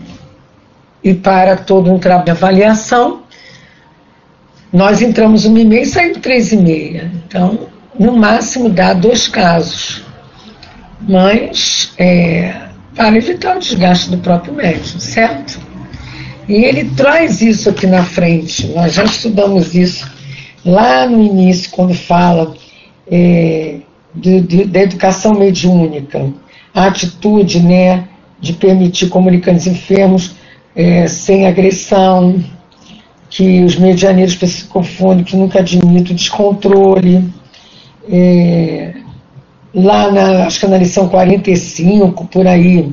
e 1.02 1.14
para 1.14 1.56
todo 1.56 1.92
um 1.92 1.98
trabalho 1.98 2.26
de 2.26 2.30
avaliação. 2.30 3.22
Nós 4.72 5.02
entramos 5.02 5.44
uma 5.44 5.58
e 5.60 5.64
meia 5.64 5.82
e 5.82 5.86
saímos 5.86 6.18
três 6.18 6.52
e 6.52 6.56
meia. 6.56 7.10
Então, 7.26 7.68
no 8.00 8.16
máximo 8.16 8.70
dá 8.70 8.94
dois 8.94 9.28
casos. 9.28 10.02
Mas 11.06 11.92
é, 11.98 12.54
para 12.96 13.14
evitar 13.16 13.56
o 13.56 13.60
desgaste 13.60 14.10
do 14.10 14.18
próprio 14.18 14.54
médico, 14.54 14.98
certo? 14.98 15.60
E 16.48 16.64
ele 16.64 16.86
traz 16.96 17.42
isso 17.42 17.68
aqui 17.68 17.86
na 17.86 18.02
frente. 18.02 18.66
Nós 18.68 18.94
já 18.94 19.04
estudamos 19.04 19.74
isso 19.74 20.10
lá 20.64 21.06
no 21.06 21.22
início, 21.22 21.70
quando 21.70 21.94
fala 21.94 22.54
é, 23.10 23.76
de, 24.14 24.40
de, 24.40 24.64
da 24.64 24.80
educação 24.80 25.34
mediúnica, 25.34 26.32
a 26.74 26.86
atitude 26.86 27.60
né, 27.60 28.08
de 28.40 28.54
permitir 28.54 29.08
comunicantes 29.08 29.66
enfermos 29.66 30.36
é, 30.74 31.06
sem 31.06 31.46
agressão, 31.46 32.42
que 33.28 33.62
os 33.62 33.76
medianeiros 33.76 34.34
psicofônicos 34.34 35.34
nunca 35.34 35.60
admitem 35.60 36.16
descontrole. 36.16 37.39
É, 38.08 38.94
lá 39.74 40.10
na, 40.10 40.46
acho 40.46 40.60
que 40.60 40.66
na 40.66 40.78
lição 40.78 41.08
45, 41.08 42.26
por 42.26 42.46
aí, 42.46 42.92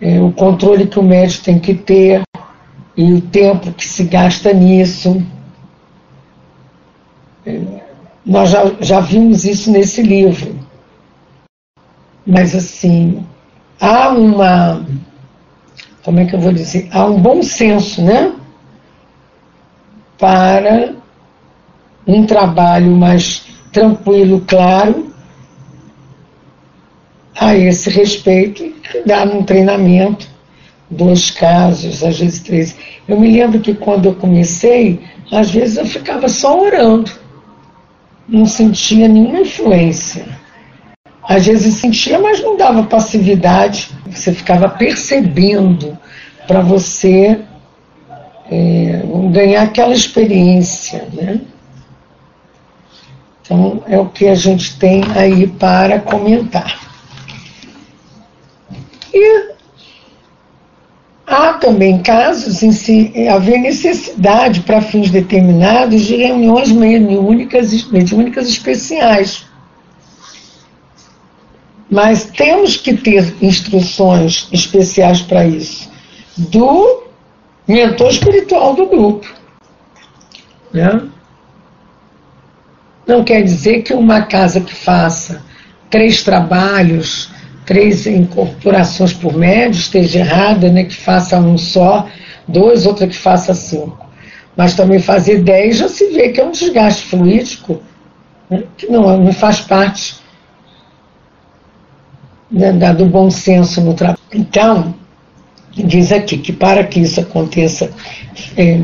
é, 0.00 0.20
o 0.20 0.32
controle 0.32 0.86
que 0.86 0.98
o 0.98 1.02
médico 1.02 1.44
tem 1.44 1.58
que 1.58 1.74
ter 1.74 2.22
e 2.96 3.12
o 3.12 3.20
tempo 3.20 3.72
que 3.72 3.84
se 3.84 4.04
gasta 4.04 4.52
nisso. 4.52 5.22
É, 7.46 7.60
nós 8.24 8.50
já, 8.50 8.64
já 8.80 9.00
vimos 9.00 9.44
isso 9.44 9.70
nesse 9.70 10.02
livro. 10.02 10.58
Mas, 12.26 12.54
assim, 12.54 13.24
há 13.80 14.10
uma. 14.10 14.84
Como 16.04 16.20
é 16.20 16.26
que 16.26 16.34
eu 16.34 16.40
vou 16.40 16.52
dizer? 16.52 16.88
Há 16.92 17.06
um 17.06 17.20
bom 17.20 17.42
senso, 17.42 18.02
né? 18.02 18.34
Para 20.18 20.94
um 22.08 22.24
trabalho 22.24 22.90
mais 22.96 23.44
tranquilo, 23.70 24.42
claro, 24.46 25.12
a 27.38 27.54
esse 27.54 27.90
respeito 27.90 28.72
dar 29.04 29.28
um 29.28 29.42
treinamento, 29.42 30.26
dois 30.90 31.30
casos, 31.30 32.02
às 32.02 32.18
vezes 32.18 32.40
três. 32.40 32.76
Eu 33.06 33.20
me 33.20 33.30
lembro 33.30 33.60
que 33.60 33.74
quando 33.74 34.06
eu 34.06 34.14
comecei, 34.14 35.00
às 35.30 35.50
vezes 35.50 35.76
eu 35.76 35.84
ficava 35.84 36.28
só 36.28 36.58
orando, 36.58 37.10
não 38.26 38.46
sentia 38.46 39.06
nenhuma 39.06 39.40
influência. 39.40 40.24
Às 41.22 41.44
vezes 41.44 41.74
sentia, 41.74 42.18
mas 42.18 42.42
não 42.42 42.56
dava 42.56 42.84
passividade, 42.84 43.90
você 44.06 44.32
ficava 44.32 44.66
percebendo 44.66 45.96
para 46.46 46.62
você 46.62 47.38
é, 48.50 49.02
ganhar 49.30 49.64
aquela 49.64 49.92
experiência, 49.92 51.06
né? 51.12 51.38
Então, 53.48 53.82
é 53.86 53.98
o 53.98 54.04
que 54.04 54.28
a 54.28 54.34
gente 54.34 54.78
tem 54.78 55.02
aí 55.16 55.46
para 55.46 55.98
comentar. 56.00 56.86
E 59.12 59.54
há 61.26 61.54
também 61.54 62.02
casos 62.02 62.62
em 62.62 62.70
que 62.70 63.26
haver 63.26 63.58
necessidade 63.58 64.60
para 64.60 64.82
fins 64.82 65.10
determinados 65.10 66.02
de 66.02 66.16
reuniões 66.16 66.70
mediúnicas, 66.70 67.90
mediúnicas 67.90 68.50
especiais. 68.50 69.46
Mas 71.90 72.26
temos 72.26 72.76
que 72.76 72.92
ter 72.92 73.34
instruções 73.40 74.46
especiais 74.52 75.22
para 75.22 75.46
isso 75.46 75.88
do 76.36 77.04
mentor 77.66 78.10
espiritual 78.10 78.74
do 78.74 78.86
grupo. 78.86 79.26
Né? 80.70 81.08
Não 83.08 83.24
quer 83.24 83.42
dizer 83.42 83.82
que 83.82 83.92
uma 83.92 84.22
casa 84.22 84.60
que 84.60 84.74
faça 84.74 85.42
três 85.90 86.22
trabalhos 86.22 87.30
três 87.68 88.06
incorporações 88.06 89.12
por 89.12 89.36
médio 89.36 89.78
esteja 89.78 90.20
errada, 90.20 90.70
né, 90.70 90.84
que 90.84 90.96
faça 90.96 91.38
um 91.38 91.58
só, 91.58 92.08
dois, 92.48 92.86
outra 92.86 93.06
que 93.06 93.14
faça 93.14 93.52
cinco. 93.52 94.08
Mas 94.56 94.74
também 94.74 94.98
fazer 94.98 95.42
dez 95.42 95.76
já 95.76 95.86
se 95.86 96.06
vê 96.06 96.30
que 96.30 96.40
é 96.40 96.44
um 96.46 96.50
desgaste 96.50 97.02
fluídico, 97.02 97.82
né, 98.48 98.62
que 98.74 98.86
não, 98.86 99.18
não 99.18 99.32
faz 99.34 99.60
parte 99.60 100.16
da, 102.50 102.94
do 102.94 103.04
bom 103.04 103.30
senso 103.30 103.82
no 103.82 103.92
trabalho. 103.92 104.18
Então, 104.32 104.94
diz 105.70 106.10
aqui 106.10 106.38
que 106.38 106.54
para 106.54 106.82
que 106.84 107.00
isso 107.00 107.20
aconteça, 107.20 107.90
é, 108.56 108.80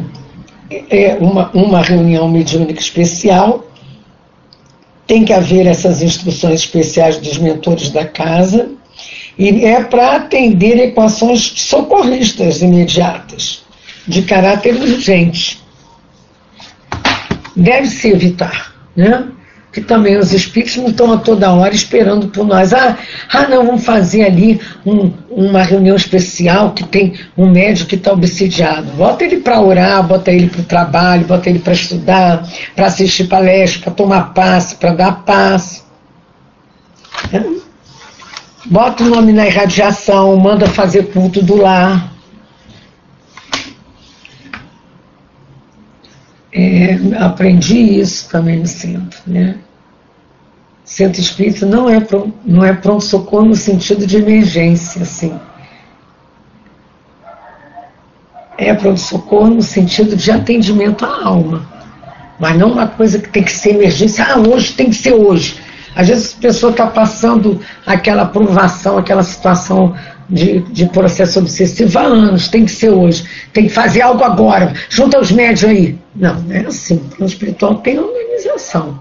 é 0.91 1.15
uma, 1.15 1.51
uma 1.55 1.81
reunião 1.81 2.29
mediúnica 2.29 2.81
especial, 2.81 3.65
tem 5.07 5.25
que 5.25 5.33
haver 5.33 5.67
essas 5.67 6.03
instruções 6.03 6.61
especiais 6.61 7.19
dos 7.19 7.39
mentores 7.39 7.91
da 7.91 8.07
casa, 8.07 8.71
e 9.39 9.65
é 9.65 9.83
para 9.83 10.17
atender 10.17 10.79
equações 10.79 11.53
socorristas 11.57 12.63
imediatas, 12.63 13.63
de 14.07 14.23
caráter 14.23 14.75
urgente. 14.77 15.63
Deve-se 17.57 18.09
evitar, 18.09 18.75
né? 18.97 19.29
Que 19.75 19.81
também 19.81 20.17
os 20.17 20.33
espíritos 20.33 20.77
não 20.77 20.87
estão 20.87 21.13
a 21.13 21.17
toda 21.17 21.53
hora 21.53 21.75
esperando 21.75 22.29
por 22.29 22.47
nós. 22.47 22.73
Ah, 22.73 22.97
ah 23.33 23.49
não, 23.49 23.67
vamos 23.67 23.85
fazer 23.85 24.23
ali 24.23 24.61
um, 24.87 25.13
uma 25.29 25.65
reunião 25.65 25.97
especial 25.97 26.71
que 26.71 26.85
tem 26.85 27.15
um 27.37 27.51
médico 27.51 27.91
que 27.91 27.97
está 27.97 28.13
obsidiado. 28.13 28.87
Bota 28.93 29.25
ele 29.25 29.39
para 29.39 29.61
orar, 29.61 30.07
bota 30.07 30.31
ele 30.31 30.49
para 30.49 30.61
o 30.61 30.65
trabalho, 30.65 31.27
bota 31.27 31.51
ele 31.51 31.59
para 31.59 31.73
estudar, 31.73 32.49
para 32.77 32.87
assistir 32.87 33.25
palestra, 33.25 33.83
para 33.83 33.93
tomar 33.95 34.33
passe, 34.33 34.77
para 34.77 34.95
dar 34.95 35.25
paz. 35.25 35.85
É. 37.33 37.43
Bota 38.67 39.03
o 39.03 39.09
nome 39.09 39.33
na 39.33 39.45
irradiação, 39.45 40.37
manda 40.37 40.67
fazer 40.69 41.11
culto 41.13 41.43
do 41.43 41.57
lar. 41.57 42.14
É, 46.57 46.97
aprendi 47.19 47.99
isso 47.99 48.31
também 48.31 48.61
no 48.61 48.67
centro, 48.67 49.19
né? 49.27 49.57
Centro 50.85 51.21
espírita 51.21 51.67
não 51.67 51.91
é, 51.91 52.01
não 52.45 52.65
é 52.65 52.73
pronto-socorro 52.73 53.47
no 53.47 53.57
sentido 53.57 54.07
de 54.07 54.19
emergência, 54.19 55.03
assim. 55.03 55.35
É 58.57 58.73
pronto-socorro 58.73 59.49
no 59.49 59.63
sentido 59.63 60.15
de 60.15 60.31
atendimento 60.31 61.05
à 61.05 61.25
alma. 61.25 61.67
Mas 62.39 62.57
não 62.57 62.71
uma 62.71 62.87
coisa 62.87 63.19
que 63.19 63.31
tem 63.31 63.43
que 63.43 63.51
ser 63.51 63.71
emergência. 63.71 64.25
Ah, 64.25 64.39
hoje 64.39 64.75
tem 64.75 64.91
que 64.91 64.97
ser 64.97 65.13
hoje. 65.13 65.59
Às 65.97 66.09
vezes 66.09 66.37
a 66.37 66.41
pessoa 66.41 66.71
está 66.71 66.87
passando 66.87 67.61
aquela 67.85 68.27
provação, 68.27 68.97
aquela 68.97 69.25
situação 69.25 69.97
de, 70.29 70.61
de, 70.61 70.87
processo 70.87 71.39
obsessivo 71.39 71.99
há 71.99 72.03
anos, 72.03 72.49
tem 72.49 72.65
que 72.65 72.71
ser 72.71 72.91
hoje, 72.91 73.25
tem 73.53 73.65
que 73.65 73.73
fazer 73.73 74.03
algo 74.03 74.25
agora, 74.25 74.73
junta 74.89 75.21
os 75.21 75.31
médios 75.31 75.65
aí. 75.65 75.99
Não, 76.15 76.41
não 76.41 76.55
é 76.55 76.67
assim. 76.67 77.03
O 77.19 77.25
espiritual 77.25 77.77
tem 77.77 77.99
organização. 77.99 78.99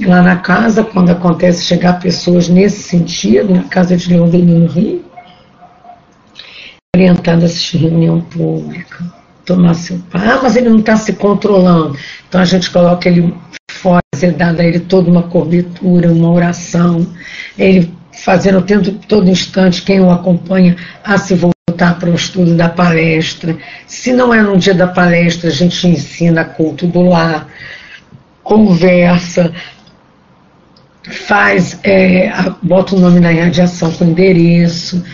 Lá 0.00 0.22
na 0.22 0.36
casa, 0.36 0.84
quando 0.84 1.10
acontece 1.10 1.64
chegar 1.64 1.98
pessoas 1.98 2.48
nesse 2.48 2.82
sentido, 2.82 3.54
na 3.54 3.64
casa 3.64 3.96
de 3.96 4.08
Leão 4.10 4.28
Denis 4.28 4.58
no 4.58 4.66
Rio, 4.66 5.04
orientando 6.94 7.42
a 7.42 7.46
assistir 7.46 7.78
reunião 7.78 8.20
pública, 8.20 9.04
tomar 9.46 9.74
seu 9.74 9.98
pai. 10.10 10.28
Ah, 10.28 10.40
mas 10.42 10.56
ele 10.56 10.68
não 10.68 10.78
está 10.78 10.96
se 10.96 11.14
controlando. 11.14 11.96
Então 12.28 12.40
a 12.40 12.44
gente 12.44 12.70
coloca 12.70 13.08
ele 13.08 13.34
fora, 13.70 14.02
é 14.20 14.30
dada 14.30 14.62
a 14.62 14.66
ele 14.66 14.80
toda 14.80 15.10
uma 15.10 15.22
cobertura, 15.22 16.12
uma 16.12 16.30
oração, 16.30 17.06
ele 17.56 17.97
fazendo 18.24 18.58
o 18.58 18.62
tempo, 18.62 18.90
todo 19.06 19.30
instante 19.30 19.82
quem 19.82 20.00
o 20.00 20.10
acompanha 20.10 20.76
a 21.04 21.16
se 21.18 21.34
voltar 21.34 21.98
para 21.98 22.10
o 22.10 22.14
estudo 22.14 22.56
da 22.56 22.68
palestra. 22.68 23.56
Se 23.86 24.12
não 24.12 24.34
é 24.34 24.42
no 24.42 24.56
dia 24.56 24.74
da 24.74 24.88
palestra, 24.88 25.48
a 25.48 25.52
gente 25.52 25.86
ensina 25.86 26.44
culto 26.44 26.86
do 26.86 27.02
lar, 27.02 27.46
conversa, 28.42 29.52
faz, 31.04 31.78
é, 31.84 32.30
bota 32.62 32.96
o 32.96 33.00
nome 33.00 33.20
na 33.20 33.30
radiação 33.30 33.92
com 33.92 34.04
endereço, 34.04 35.04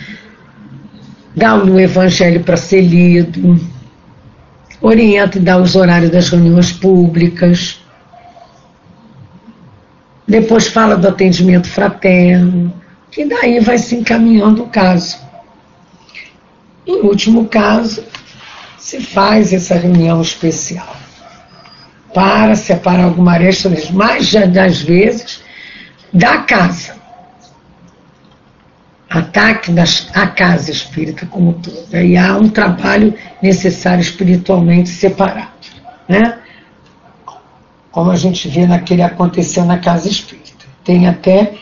dá 1.35 1.55
o 1.55 1.79
evangelho 1.79 2.43
para 2.43 2.57
ser 2.57 2.81
lido, 2.81 3.59
orienta 4.81 5.37
e 5.37 5.41
dá 5.41 5.57
os 5.57 5.75
horários 5.75 6.09
das 6.09 6.29
reuniões 6.29 6.71
públicas. 6.71 7.79
Depois 10.27 10.67
fala 10.67 10.97
do 10.97 11.07
atendimento 11.07 11.67
fraterno, 11.67 12.73
e 13.17 13.25
daí 13.25 13.59
vai 13.59 13.77
se 13.77 13.95
encaminhando 13.95 14.63
o 14.63 14.67
caso. 14.67 15.17
Em 16.85 17.01
último 17.01 17.47
caso, 17.47 18.03
se 18.77 18.99
faz 19.01 19.53
essa 19.53 19.75
reunião 19.75 20.21
especial 20.21 20.95
para 22.13 22.55
separar 22.55 23.05
alguma 23.05 23.33
aresta, 23.33 23.69
já 24.19 24.45
das 24.45 24.81
vezes 24.81 25.43
da 26.13 26.39
casa. 26.39 26.95
Ataque 29.09 29.71
das, 29.71 30.09
a 30.13 30.27
casa 30.27 30.71
espírita 30.71 31.25
como 31.25 31.53
toda. 31.53 32.03
E 32.03 32.17
há 32.17 32.37
um 32.37 32.49
trabalho 32.49 33.13
necessário 33.41 34.01
espiritualmente 34.01 34.89
separado. 34.89 35.51
Né? 36.07 36.37
Como 37.91 38.11
a 38.11 38.15
gente 38.15 38.47
vê 38.47 38.65
naquele 38.65 39.01
aconteceu 39.01 39.65
na 39.65 39.79
casa 39.79 40.07
espírita. 40.07 40.65
Tem 40.83 41.07
até 41.07 41.53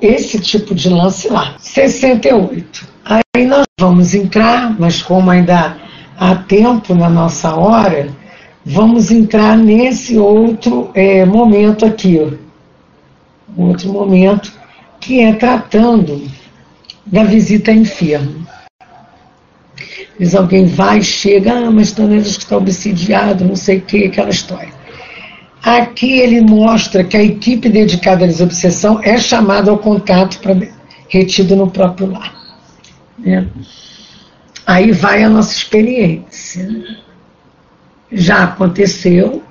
esse 0.00 0.38
tipo 0.38 0.74
de 0.74 0.88
lance 0.88 1.28
lá. 1.28 1.56
68. 1.58 2.86
Aí 3.04 3.46
nós 3.46 3.64
vamos 3.78 4.14
entrar, 4.14 4.74
mas 4.78 5.02
como 5.02 5.30
ainda 5.30 5.76
há 6.16 6.34
tempo 6.36 6.94
na 6.94 7.08
nossa 7.08 7.54
hora, 7.54 8.08
vamos 8.64 9.10
entrar 9.10 9.56
nesse 9.56 10.16
outro 10.16 10.90
é, 10.94 11.24
momento 11.24 11.84
aqui. 11.84 12.18
Ó 12.20 12.44
outro 13.56 13.92
momento, 13.92 14.52
que 15.00 15.20
é 15.20 15.32
tratando 15.32 16.28
da 17.06 17.24
visita 17.24 17.72
enfermo. 17.72 18.46
Diz 20.18 20.34
alguém 20.34 20.66
vai, 20.66 21.02
chega, 21.02 21.52
ah, 21.52 21.70
mas 21.70 21.92
Toneiros 21.92 22.36
que 22.36 22.44
está 22.44 22.56
obsidiado, 22.56 23.44
não 23.44 23.56
sei 23.56 23.78
o 23.78 23.80
que, 23.82 24.04
aquela 24.04 24.30
história. 24.30 24.72
Aqui 25.64 26.18
ele 26.18 26.42
mostra 26.42 27.02
que 27.02 27.16
a 27.16 27.22
equipe 27.22 27.70
dedicada 27.70 28.24
à 28.24 28.28
desobsessão 28.28 29.00
é 29.02 29.16
chamada 29.16 29.70
ao 29.70 29.78
contato 29.78 30.38
para 30.40 30.54
retido 31.08 31.56
no 31.56 31.70
próprio 31.70 32.12
lar. 32.12 32.34
Né? 33.18 33.48
Aí 34.66 34.92
vai 34.92 35.22
a 35.22 35.30
nossa 35.30 35.54
experiência. 35.54 36.68
Já 38.12 38.44
aconteceu 38.44 39.42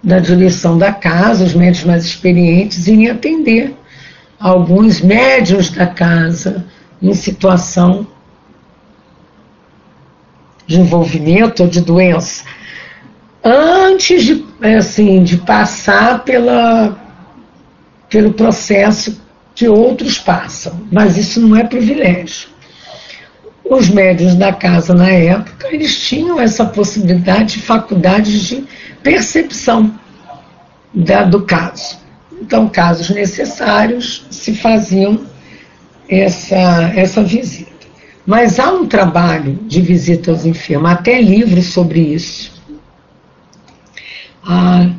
da 0.00 0.20
direção 0.20 0.78
da 0.78 0.92
casa, 0.92 1.44
os 1.44 1.54
médios 1.54 1.82
mais 1.82 2.04
experientes, 2.04 2.86
em 2.86 3.08
atender 3.08 3.74
alguns 4.38 5.00
médios 5.00 5.70
da 5.70 5.88
casa 5.88 6.64
em 7.02 7.12
situação 7.12 8.06
de 10.64 10.78
envolvimento 10.78 11.64
ou 11.64 11.68
de 11.68 11.80
doença, 11.80 12.44
antes 13.44 14.24
de, 14.24 14.44
assim, 14.76 15.22
de 15.22 15.38
passar 15.38 16.24
pela, 16.24 16.96
pelo 18.08 18.32
processo 18.32 19.20
que 19.54 19.68
outros 19.68 20.18
passam. 20.18 20.80
Mas 20.90 21.16
isso 21.16 21.40
não 21.40 21.56
é 21.56 21.64
privilégio. 21.64 22.48
Os 23.64 23.88
médios 23.88 24.34
da 24.34 24.52
casa, 24.52 24.94
na 24.94 25.10
época, 25.10 25.68
eles 25.70 26.00
tinham 26.00 26.40
essa 26.40 26.64
possibilidade, 26.64 27.58
faculdade 27.58 28.46
de 28.46 28.64
percepção 29.02 29.92
da, 30.94 31.24
do 31.24 31.42
caso. 31.42 31.98
Então, 32.40 32.68
casos 32.68 33.10
necessários, 33.10 34.26
se 34.30 34.54
faziam 34.54 35.20
essa, 36.08 36.92
essa 36.94 37.22
visita. 37.22 37.70
Mas 38.24 38.58
há 38.58 38.72
um 38.72 38.86
trabalho 38.86 39.58
de 39.66 39.80
visita 39.80 40.30
aos 40.30 40.44
enfermos, 40.44 40.90
até 40.90 41.20
livros 41.20 41.66
sobre 41.66 42.00
isso, 42.00 42.57
ah, 44.44 44.90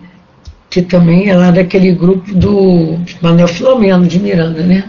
que 0.69 0.81
também 0.81 1.29
é 1.29 1.35
lá 1.35 1.51
daquele 1.51 1.91
grupo 1.93 2.33
do 2.33 2.99
Manuel 3.21 3.47
Filomeno 3.47 4.07
de 4.07 4.19
Miranda, 4.19 4.63
né? 4.63 4.83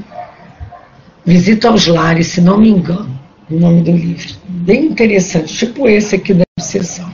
Visita 1.25 1.69
aos 1.69 1.87
Lares, 1.87 2.29
se 2.29 2.41
não 2.41 2.59
me 2.59 2.71
engano, 2.71 3.11
o 3.51 3.59
nome 3.59 3.83
do 3.83 3.93
livro. 3.93 4.35
Bem 4.49 4.87
interessante, 4.87 5.55
tipo 5.55 5.89
esse 5.89 6.15
aqui 6.15 6.35
da 6.35 6.45
obsessão. 6.59 7.11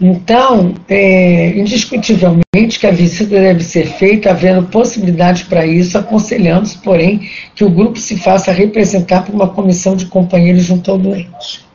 Então, 0.00 0.74
é, 0.88 1.50
indiscutivelmente 1.58 2.78
que 2.78 2.86
a 2.86 2.90
visita 2.90 3.38
deve 3.38 3.62
ser 3.62 3.86
feita, 3.86 4.30
havendo 4.30 4.66
possibilidade 4.68 5.44
para 5.44 5.66
isso, 5.66 5.98
aconselhamos, 5.98 6.74
porém, 6.74 7.28
que 7.54 7.62
o 7.62 7.70
grupo 7.70 7.98
se 7.98 8.16
faça 8.16 8.50
representar 8.50 9.26
por 9.26 9.34
uma 9.34 9.48
comissão 9.48 9.94
de 9.94 10.06
companheiros 10.06 10.64
junto 10.64 10.90
ao 10.90 10.96
doente. 10.96 11.66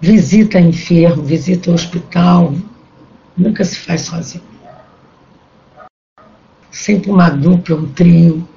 Visita 0.00 0.58
enfermo, 0.58 1.22
visita 1.22 1.70
hospital, 1.70 2.52
nunca 3.36 3.64
se 3.64 3.76
faz 3.76 4.02
sozinho. 4.02 4.44
Sempre 6.70 7.10
uma 7.10 7.28
dupla, 7.28 7.76
um 7.76 7.88
trio. 7.88 8.48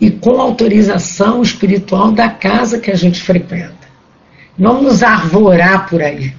E 0.00 0.10
com 0.10 0.40
autorização 0.40 1.42
espiritual 1.42 2.12
da 2.12 2.28
casa 2.28 2.78
que 2.78 2.90
a 2.90 2.96
gente 2.96 3.22
frequenta. 3.22 3.84
Não 4.56 4.82
nos 4.82 5.02
arvorar 5.02 5.88
por 5.88 6.00
aí 6.00 6.32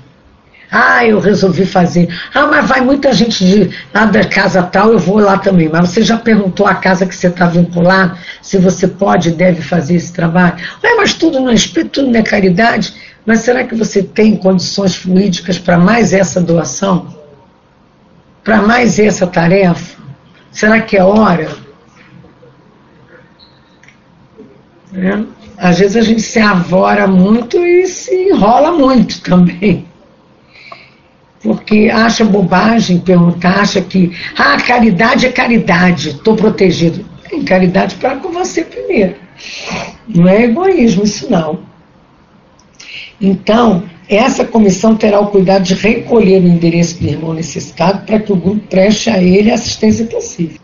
Ah, 0.72 1.06
eu 1.06 1.20
resolvi 1.20 1.66
fazer. 1.66 2.08
Ah, 2.34 2.48
mas 2.48 2.68
vai 2.68 2.82
muita 2.82 3.14
gente 3.14 3.46
de 3.46 3.70
lá 3.94 4.06
da 4.06 4.26
casa 4.26 4.64
tal, 4.64 4.92
eu 4.92 5.00
vou 5.00 5.20
lá 5.20 5.38
também. 5.38 5.70
Mas 5.70 5.90
você 5.90 6.02
já 6.02 6.18
perguntou 6.18 6.66
à 6.68 6.76
casa 6.76 7.06
que 7.06 7.16
você 7.16 7.28
está 7.28 7.46
vinculado 7.46 8.18
se 8.42 8.58
você 8.58 8.88
pode 8.88 9.30
e 9.30 9.32
deve 9.32 9.62
fazer 9.62 9.96
esse 9.96 10.12
trabalho? 10.12 10.56
Ué, 10.84 10.96
mas 10.96 11.14
tudo 11.14 11.40
não 11.40 11.50
é 11.50 11.54
espírito, 11.54 12.02
tudo 12.02 12.12
não 12.12 12.20
é 12.20 12.24
caridade. 12.24 12.94
Mas 13.26 13.40
será 13.40 13.64
que 13.64 13.76
você 13.76 14.04
tem 14.04 14.36
condições 14.36 14.96
fluídicas 14.96 15.58
para 15.58 15.78
mais 15.78 16.14
essa 16.14 16.40
doação? 16.40 17.16
Para 18.44 18.62
mais 18.62 19.00
essa 19.00 19.26
tarefa? 19.26 20.02
Será 20.52 20.80
que 20.82 20.96
é 20.96 21.04
hora? 21.04 21.50
É. 24.94 25.24
Às 25.58 25.80
vezes 25.80 25.98
a 25.98 26.02
gente 26.02 26.22
se 26.22 26.40
avora 26.40 27.08
muito 27.08 27.58
e 27.58 27.88
se 27.88 28.14
enrola 28.30 28.72
muito 28.72 29.22
também 29.22 29.88
porque 31.46 31.92
acha 31.94 32.26
bobagem 32.26 33.00
perguntar, 33.00 33.60
acha 33.60 33.80
que 33.80 34.12
ah, 34.36 34.58
caridade 34.58 35.28
é 35.28 35.32
caridade, 35.32 36.10
estou 36.10 36.36
protegido. 36.36 37.06
Tem 37.30 37.44
caridade 37.44 37.96
para 37.96 38.16
com 38.16 38.32
você 38.32 38.64
primeiro. 38.64 39.16
Não 40.08 40.28
é 40.28 40.44
egoísmo 40.46 41.04
isso 41.04 41.30
não. 41.30 41.60
Então, 43.20 43.84
essa 44.08 44.46
comissão 44.46 44.96
terá 44.96 45.20
o 45.20 45.28
cuidado 45.28 45.64
de 45.64 45.74
recolher 45.74 46.42
o 46.44 46.48
endereço 46.48 47.00
do 47.02 47.08
irmão 47.08 47.34
necessitado 47.34 48.06
para 48.06 48.20
que 48.20 48.32
o 48.32 48.36
grupo 48.36 48.68
preste 48.68 49.10
a 49.10 49.22
ele 49.22 49.52
a 49.52 49.56
assistência 49.56 50.06
possível. 50.06 50.60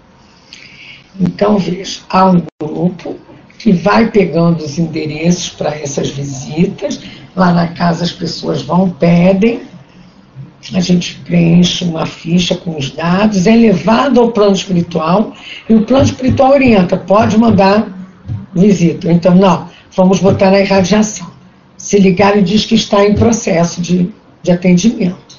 Então, 1.20 1.58
veja, 1.58 2.02
há 2.10 2.30
um 2.30 2.42
grupo 2.62 3.16
que 3.58 3.72
vai 3.72 4.10
pegando 4.10 4.64
os 4.64 4.80
endereços 4.80 5.50
para 5.50 5.76
essas 5.76 6.10
visitas, 6.10 7.00
lá 7.36 7.54
na 7.54 7.68
casa 7.68 8.04
as 8.04 8.12
pessoas 8.12 8.62
vão, 8.62 8.90
pedem, 8.90 9.62
a 10.74 10.80
gente 10.80 11.16
preenche 11.26 11.84
uma 11.84 12.06
ficha 12.06 12.56
com 12.56 12.78
os 12.78 12.92
dados, 12.92 13.48
é 13.48 13.56
levado 13.56 14.20
ao 14.20 14.32
plano 14.32 14.54
espiritual 14.54 15.34
e 15.68 15.74
o 15.74 15.86
plano 15.86 16.06
espiritual 16.06 16.52
orienta, 16.52 16.96
pode 16.98 17.38
mandar 17.38 17.88
visita. 18.54 19.12
Então, 19.12 19.34
não, 19.34 19.68
vamos 19.96 20.20
botar 20.20 20.52
na 20.52 20.60
irradiação. 20.60 21.32
Se 21.82 21.98
ligar 21.98 22.38
e 22.38 22.44
diz 22.44 22.63
que 22.63 22.76
está 22.76 23.04
em 23.04 23.15
processo 23.15 23.82
de, 23.82 24.08
de 24.44 24.52
atendimento. 24.52 25.36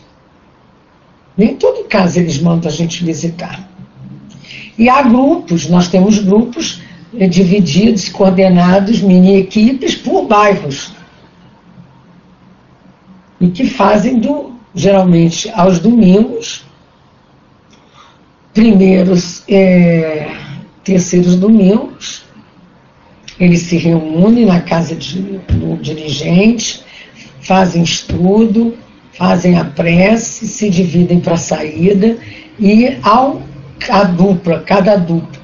Nem 1.39 1.55
todo 1.55 1.85
caso 1.85 2.19
eles 2.19 2.41
mandam 2.41 2.69
a 2.69 2.75
gente 2.75 3.05
visitar. 3.05 3.71
E 4.77 4.89
há 4.89 5.03
grupos, 5.03 5.69
nós 5.69 5.87
temos 5.87 6.19
grupos 6.19 6.83
eh, 7.17 7.29
divididos, 7.29 8.09
coordenados, 8.09 9.01
mini 9.01 9.37
equipes 9.37 9.95
por 9.95 10.27
bairros. 10.27 10.93
E 13.41 13.47
que 13.49 13.65
fazem 13.65 14.19
do, 14.19 14.53
geralmente 14.75 15.49
aos 15.51 15.79
domingos, 15.79 16.65
primeiros, 18.53 19.45
é, 19.49 20.29
terceiros 20.83 21.37
domingos, 21.37 22.22
eles 23.43 23.63
se 23.63 23.77
reúnem 23.77 24.47
na 24.47 24.61
casa 24.61 24.95
de, 24.95 25.21
do 25.21 25.77
dirigente, 25.83 26.85
fazem 27.41 27.83
estudo, 27.83 28.79
fazem 29.15 29.59
a 29.59 29.65
prece, 29.65 30.47
se 30.47 30.71
dividem 30.71 31.19
para 31.19 31.35
a 31.35 31.39
saída 31.39 32.17
e 32.57 32.97
ao, 33.03 33.43
a 33.91 34.05
dupla, 34.05 34.61
cada 34.61 34.95
dupla, 34.95 35.43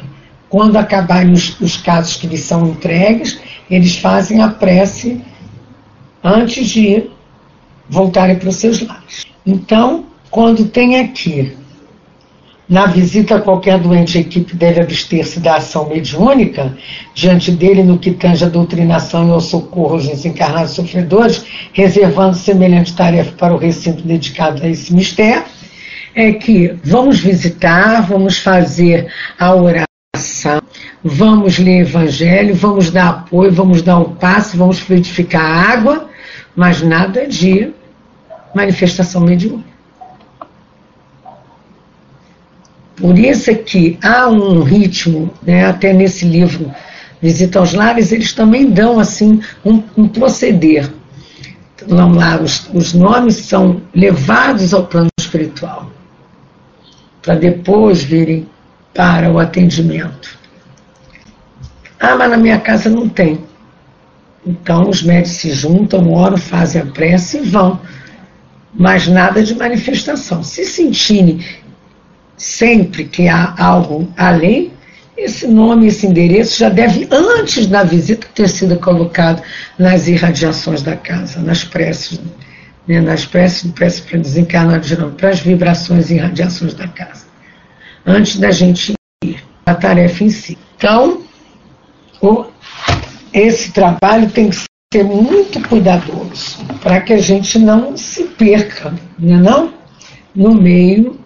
quando 0.49 0.77
acabarem 0.77 1.33
os, 1.33 1.61
os 1.61 1.77
casos 1.77 2.17
que 2.17 2.29
lhes 2.29 2.43
são 2.43 2.69
entregues, 2.69 3.41
eles 3.69 3.97
fazem 3.97 4.41
a 4.43 4.49
prece 4.49 5.21
antes 6.23 6.69
de 6.69 7.11
voltarem 7.89 8.37
para 8.37 8.49
os 8.49 8.57
seus 8.57 8.81
lares. 8.81 9.27
Então, 9.45 10.07
quando 10.31 10.67
tem 10.67 11.01
aqui, 11.01 11.57
na 12.69 12.87
visita 12.87 13.37
a 13.37 13.41
qualquer 13.41 13.79
doente, 13.79 14.19
a 14.19 14.21
equipe 14.21 14.55
deve 14.55 14.81
abster-se 14.81 15.41
da 15.41 15.57
ação 15.57 15.89
mediúnica, 15.89 16.77
diante 17.15 17.51
dele 17.51 17.83
no 17.83 17.99
que 17.99 18.11
tange 18.11 18.45
a 18.45 18.49
doutrinação 18.49 19.27
e 19.27 19.31
ao 19.31 19.41
socorro 19.41 19.95
aos 19.95 20.07
desencarnados 20.07 20.73
sofredores, 20.73 21.47
reservando 21.73 22.37
semelhante 22.37 22.95
tarefa 22.95 23.33
para 23.33 23.55
o 23.55 23.59
recinto 23.59 24.03
dedicado 24.03 24.63
a 24.63 24.69
esse 24.69 24.93
mistério, 24.93 25.45
é 26.15 26.33
que 26.33 26.77
vamos 26.85 27.21
visitar, 27.21 28.03
vamos 28.03 28.39
fazer 28.39 29.11
a 29.39 29.55
oração, 29.55 30.61
vamos 31.03 31.59
ler 31.59 31.83
evangelho, 31.83 32.55
vamos 32.55 32.91
dar 32.91 33.09
apoio, 33.09 33.53
vamos 33.53 33.81
dar 33.81 33.99
o 33.99 34.11
passe, 34.11 34.57
vamos 34.59 34.79
fluidificar 34.79 35.41
a 35.41 35.73
água, 35.73 36.11
mas 36.55 36.83
nada 36.83 37.27
de 37.27 37.73
manifestação 38.55 39.23
mediúnica. 39.23 39.78
Por 43.01 43.19
isso 43.19 43.51
é 43.51 43.55
que 43.55 43.99
há 44.03 44.29
um 44.29 44.63
ritmo, 44.63 45.31
né, 45.43 45.67
até 45.67 45.93
nesse 45.93 46.25
livro 46.25 46.71
Visita 47.21 47.59
aos 47.59 47.73
Lares, 47.73 48.13
eles 48.13 48.33
também 48.33 48.71
dão 48.71 49.01
assim 49.01 49.41
um, 49.65 49.83
um 49.97 50.09
proceder. 50.09 50.89
Então, 51.75 52.13
lá, 52.13 52.41
os, 52.41 52.69
os 52.73 52.95
nomes 52.95 53.37
são 53.37 53.83
levados 53.93 54.73
ao 54.73 54.87
plano 54.87 55.09
espiritual, 55.19 55.91
para 57.21 57.35
depois 57.35 58.03
virem 58.03 58.49
para 58.95 59.31
o 59.33 59.39
atendimento. 59.39 60.39
Ah, 61.99 62.15
mas 62.17 62.31
na 62.31 62.37
minha 62.37 62.61
casa 62.61 62.89
não 62.89 63.09
tem. 63.09 63.41
Então 64.47 64.89
os 64.89 65.03
médicos 65.03 65.39
se 65.39 65.51
juntam, 65.51 66.13
oram, 66.13 66.37
fazem 66.37 66.83
a 66.83 66.87
prece 66.87 67.39
e 67.39 67.41
vão 67.41 67.81
mas 68.75 69.09
nada 69.09 69.43
de 69.43 69.55
manifestação. 69.55 70.43
Se 70.43 70.65
sentirem 70.65 71.41
sempre 72.39 73.05
que 73.05 73.29
há 73.29 73.55
algo 73.59 74.11
além, 74.17 74.73
esse 75.19 75.49
nome, 75.49 75.89
esse 75.89 76.07
endereço 76.07 76.57
já 76.61 76.69
deve, 76.69 77.09
antes 77.11 77.67
da 77.67 77.83
visita, 77.83 78.27
ter 78.33 78.49
sido 78.49 78.79
colocado 78.79 79.43
nas 79.77 80.07
irradiações 80.07 80.81
da 80.81 80.97
casa, 80.97 81.41
nas 81.41 81.65
preces, 81.65 82.21
né, 82.87 83.01
nas 83.01 83.27
preces, 83.27 83.69
preces 83.73 84.01
para 84.01 84.21
desencarnar 84.21 84.79
de 84.79 84.97
novo, 84.97 85.17
para 85.17 85.31
as 85.31 85.41
vibrações 85.41 86.09
e 86.11 86.15
irradiações 86.15 86.73
da 86.73 86.87
casa, 86.87 87.27
antes 88.07 88.39
da 88.39 88.53
gente 88.53 88.95
ir 89.25 89.43
à 89.67 89.75
tarefa 89.75 90.23
em 90.23 90.31
si. 90.31 90.57
Então, 90.77 91.23
o, 92.23 92.45
esse 93.33 93.73
trabalho 93.73 94.31
tem 94.31 94.51
que 94.51 94.57
ser 94.95 95.03
muito 95.03 95.61
cuidadoso 95.69 96.65
para 96.81 97.01
que 97.01 97.13
a 97.13 97.21
gente 97.21 97.59
não 97.59 97.97
se 97.97 98.23
perca, 98.23 98.95
né, 99.19 99.37
não? 99.37 99.75
No 100.33 100.55
meio 100.55 101.19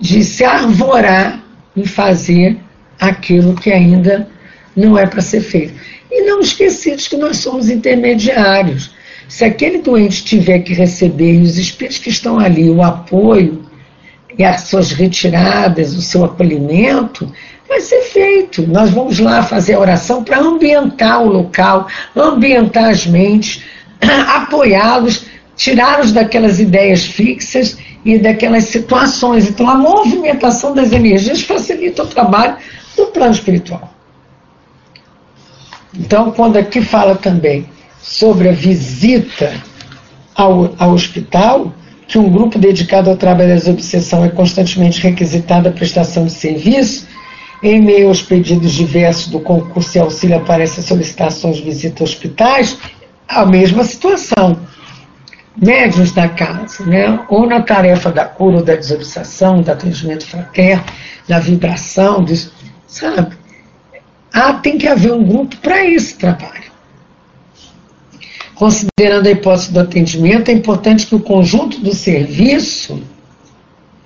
de 0.00 0.24
se 0.24 0.44
arvorar 0.44 1.44
e 1.76 1.86
fazer 1.86 2.56
aquilo 2.98 3.54
que 3.54 3.70
ainda 3.70 4.26
não 4.74 4.96
é 4.96 5.06
para 5.06 5.20
ser 5.20 5.40
feito. 5.40 5.74
E 6.10 6.22
não 6.22 6.40
esquecer 6.40 6.96
que 6.96 7.16
nós 7.16 7.36
somos 7.36 7.68
intermediários. 7.68 8.92
Se 9.28 9.44
aquele 9.44 9.78
doente 9.78 10.24
tiver 10.24 10.60
que 10.60 10.72
receber, 10.72 11.34
e 11.34 11.42
os 11.42 11.56
espíritos 11.56 11.98
que 11.98 12.08
estão 12.08 12.38
ali, 12.38 12.68
o 12.68 12.82
apoio 12.82 13.64
e 14.36 14.42
as 14.42 14.62
suas 14.62 14.90
retiradas, 14.92 15.94
o 15.94 16.02
seu 16.02 16.24
acolhimento, 16.24 17.30
vai 17.68 17.80
ser 17.80 18.02
feito. 18.02 18.66
Nós 18.66 18.90
vamos 18.90 19.18
lá 19.18 19.42
fazer 19.42 19.74
a 19.74 19.80
oração 19.80 20.24
para 20.24 20.40
ambientar 20.40 21.22
o 21.22 21.28
local, 21.28 21.86
ambientar 22.16 22.86
as 22.86 23.06
mentes, 23.06 23.62
apoiá-los, 24.00 25.26
tirá-los 25.54 26.10
daquelas 26.10 26.58
ideias 26.58 27.04
fixas 27.04 27.78
e 28.04 28.18
daquelas 28.18 28.64
situações. 28.64 29.48
Então, 29.48 29.68
a 29.68 29.74
movimentação 29.74 30.74
das 30.74 30.92
energias 30.92 31.42
facilita 31.42 32.02
o 32.02 32.06
trabalho 32.06 32.56
do 32.96 33.06
plano 33.06 33.32
espiritual. 33.32 33.92
Então, 35.94 36.30
quando 36.30 36.56
aqui 36.56 36.80
fala 36.80 37.16
também 37.16 37.66
sobre 38.00 38.48
a 38.48 38.52
visita 38.52 39.52
ao, 40.34 40.74
ao 40.78 40.92
hospital, 40.92 41.72
que 42.06 42.18
um 42.18 42.30
grupo 42.30 42.58
dedicado 42.58 43.10
ao 43.10 43.16
trabalho 43.16 43.62
da 43.62 43.70
obsessão 43.70 44.24
é 44.24 44.28
constantemente 44.28 45.00
requisitado 45.00 45.68
a 45.68 45.72
prestação 45.72 46.26
de 46.26 46.32
serviço, 46.32 47.06
em 47.62 47.80
meio 47.80 48.08
aos 48.08 48.22
pedidos 48.22 48.72
diversos 48.72 49.28
do 49.28 49.38
concurso 49.38 49.96
e 49.96 50.00
auxílio 50.00 50.36
aparecem 50.36 50.82
solicitações 50.82 51.56
de 51.56 51.62
visita 51.62 52.02
a 52.02 52.04
hospitais, 52.04 52.78
a 53.28 53.44
mesma 53.44 53.84
situação. 53.84 54.58
Médios 55.56 56.12
da 56.12 56.28
casa, 56.28 56.84
né? 56.86 57.20
ou 57.28 57.46
na 57.46 57.60
tarefa 57.60 58.10
da 58.10 58.24
cura 58.24 58.58
ou 58.58 58.64
da 58.64 58.76
desobsessão, 58.76 59.60
do 59.60 59.70
atendimento 59.70 60.24
fraterno, 60.24 60.84
da 61.28 61.40
vibração, 61.40 62.24
disso, 62.24 62.52
sabe? 62.86 63.36
Ah, 64.32 64.54
tem 64.54 64.78
que 64.78 64.86
haver 64.86 65.12
um 65.12 65.24
grupo 65.24 65.56
para 65.56 65.84
esse 65.84 66.14
trabalho. 66.14 66.70
Considerando 68.54 69.26
a 69.26 69.30
hipótese 69.30 69.72
do 69.72 69.80
atendimento, 69.80 70.50
é 70.50 70.52
importante 70.52 71.06
que 71.06 71.14
o 71.14 71.20
conjunto 71.20 71.80
do 71.80 71.94
serviço 71.94 73.02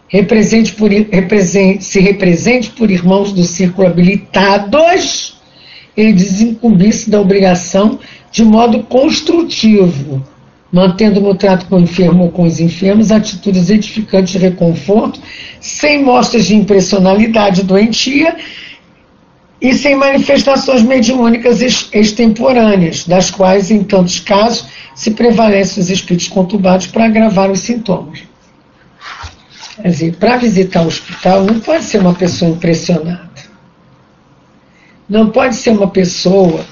represente 0.08 0.72
por, 0.72 0.90
represente, 0.90 1.84
se 1.84 2.00
represente 2.00 2.70
por 2.70 2.90
irmãos 2.90 3.32
do 3.32 3.42
círculo 3.42 3.88
habilitados 3.88 5.36
e 5.96 6.12
desincumbisse 6.12 7.10
da 7.10 7.20
obrigação 7.20 7.98
de 8.30 8.44
modo 8.44 8.82
construtivo, 8.84 10.24
mantendo 10.74 11.20
no 11.20 11.36
trato 11.36 11.66
com 11.66 11.76
o 11.76 11.80
enfermo 11.80 12.24
ou 12.24 12.32
com 12.32 12.42
os 12.42 12.58
enfermos 12.58 13.12
atitudes 13.12 13.70
edificantes 13.70 14.32
de 14.32 14.38
reconforto, 14.38 15.20
sem 15.60 16.02
mostras 16.02 16.46
de 16.46 16.56
impressionalidade 16.56 17.62
doentia 17.62 18.36
e 19.62 19.72
sem 19.72 19.94
manifestações 19.94 20.82
mediúnicas 20.82 21.62
extemporâneas, 21.92 23.06
das 23.06 23.30
quais, 23.30 23.70
em 23.70 23.84
tantos 23.84 24.18
casos, 24.18 24.66
se 24.96 25.12
prevalecem 25.12 25.80
os 25.80 25.90
espíritos 25.90 26.26
conturbados 26.26 26.88
para 26.88 27.04
agravar 27.04 27.52
os 27.52 27.60
sintomas. 27.60 28.24
Quer 29.76 29.88
dizer, 29.88 30.16
para 30.16 30.38
visitar 30.38 30.82
o 30.82 30.88
hospital 30.88 31.44
não 31.44 31.60
pode 31.60 31.84
ser 31.84 32.00
uma 32.00 32.14
pessoa 32.14 32.50
impressionada. 32.50 33.30
Não 35.08 35.30
pode 35.30 35.54
ser 35.54 35.70
uma 35.70 35.88
pessoa 35.88 36.64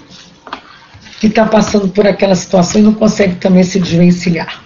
que 1.23 1.29
está 1.29 1.47
passando 1.47 1.87
por 1.87 2.05
aquela 2.05 2.35
situação 2.35 2.81
e 2.81 2.85
não 2.85 2.95
consegue 2.95 3.37
também 3.37 3.63
se 3.63 3.79
desvencilhar. 3.79 4.61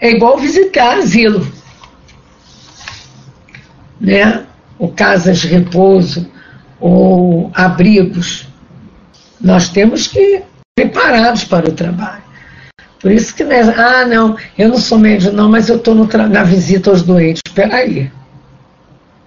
É 0.00 0.10
igual 0.10 0.38
visitar 0.38 0.96
asilo, 0.96 1.46
né? 4.00 4.46
ou 4.78 4.88
casas 4.88 5.40
de 5.40 5.48
repouso, 5.48 6.26
ou 6.80 7.50
abrigos. 7.52 8.48
Nós 9.38 9.68
temos 9.68 10.06
que 10.06 10.18
ir 10.18 10.44
preparados 10.74 11.44
para 11.44 11.68
o 11.68 11.72
trabalho. 11.72 12.22
Por 12.98 13.10
isso 13.12 13.34
que, 13.34 13.44
né, 13.44 13.60
ah, 13.60 14.06
não, 14.06 14.38
eu 14.56 14.70
não 14.70 14.78
sou 14.78 14.98
médico, 14.98 15.36
não, 15.36 15.50
mas 15.50 15.68
eu 15.68 15.76
estou 15.76 15.94
na 15.94 16.42
visita 16.42 16.88
aos 16.88 17.02
doentes. 17.02 17.42
Espera 17.46 17.76
aí. 17.76 18.10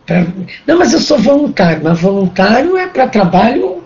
Pra, 0.07 0.25
não, 0.65 0.79
mas 0.79 0.93
eu 0.93 0.99
sou 0.99 1.19
voluntário, 1.19 1.81
mas 1.83 1.99
voluntário 1.99 2.75
é 2.75 2.87
para 2.87 3.07
trabalho 3.07 3.82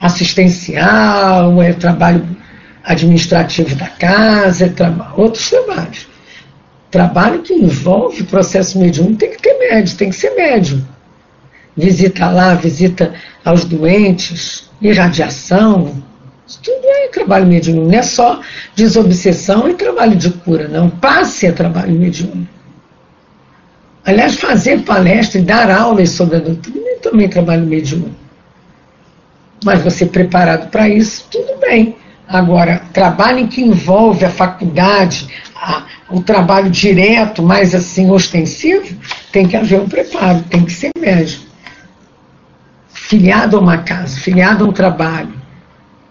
assistencial, 0.00 1.62
é 1.62 1.72
trabalho 1.72 2.26
administrativo 2.84 3.74
da 3.74 3.88
casa, 3.88 4.66
é 4.66 4.68
tra 4.68 5.12
outros 5.16 5.50
trabalhos. 5.50 6.08
Trabalho 6.90 7.42
que 7.42 7.52
envolve 7.52 8.22
processo 8.24 8.78
mediúnico 8.78 9.16
tem 9.16 9.30
que 9.30 9.42
ter 9.42 9.58
médico, 9.58 9.98
tem 9.98 10.10
que 10.10 10.16
ser 10.16 10.30
médium. 10.34 10.82
Visita 11.76 12.30
lá, 12.30 12.54
visita 12.54 13.12
aos 13.44 13.64
doentes, 13.64 14.70
irradiação, 14.80 16.02
isso 16.46 16.60
tudo 16.62 16.80
é 16.84 17.08
trabalho 17.08 17.46
mediúnico, 17.46 17.86
não 17.86 17.98
é 17.98 18.02
só 18.02 18.40
desobsessão 18.76 19.68
e 19.68 19.74
trabalho 19.74 20.14
de 20.14 20.30
cura, 20.30 20.68
não. 20.68 20.88
Passe 20.88 21.48
a 21.48 21.52
trabalho 21.52 21.92
mediúnico. 21.92 22.54
Aliás, 24.04 24.36
fazer 24.36 24.82
palestra 24.82 25.40
e 25.40 25.42
dar 25.42 25.68
aulas 25.68 26.10
sobre 26.10 26.36
a 26.36 26.40
doutrina 26.40 26.88
é 26.88 26.94
também 26.96 27.28
trabalho 27.28 27.66
mediúnico. 27.66 28.25
Mas 29.64 29.82
você 29.82 30.06
preparado 30.06 30.70
para 30.70 30.88
isso, 30.88 31.26
tudo 31.30 31.58
bem. 31.60 31.96
Agora, 32.28 32.82
trabalho 32.92 33.46
que 33.46 33.62
envolve 33.62 34.24
a 34.24 34.30
faculdade, 34.30 35.28
a, 35.54 35.84
o 36.10 36.20
trabalho 36.20 36.70
direto, 36.70 37.42
mais 37.42 37.74
assim, 37.74 38.10
ostensivo, 38.10 38.96
tem 39.30 39.46
que 39.46 39.56
haver 39.56 39.80
um 39.80 39.88
preparo, 39.88 40.42
tem 40.50 40.64
que 40.64 40.72
ser 40.72 40.90
médico. 40.98 41.44
Filiado 42.88 43.56
a 43.56 43.60
uma 43.60 43.78
casa, 43.78 44.18
filiado 44.18 44.64
a 44.64 44.68
um 44.68 44.72
trabalho, 44.72 45.34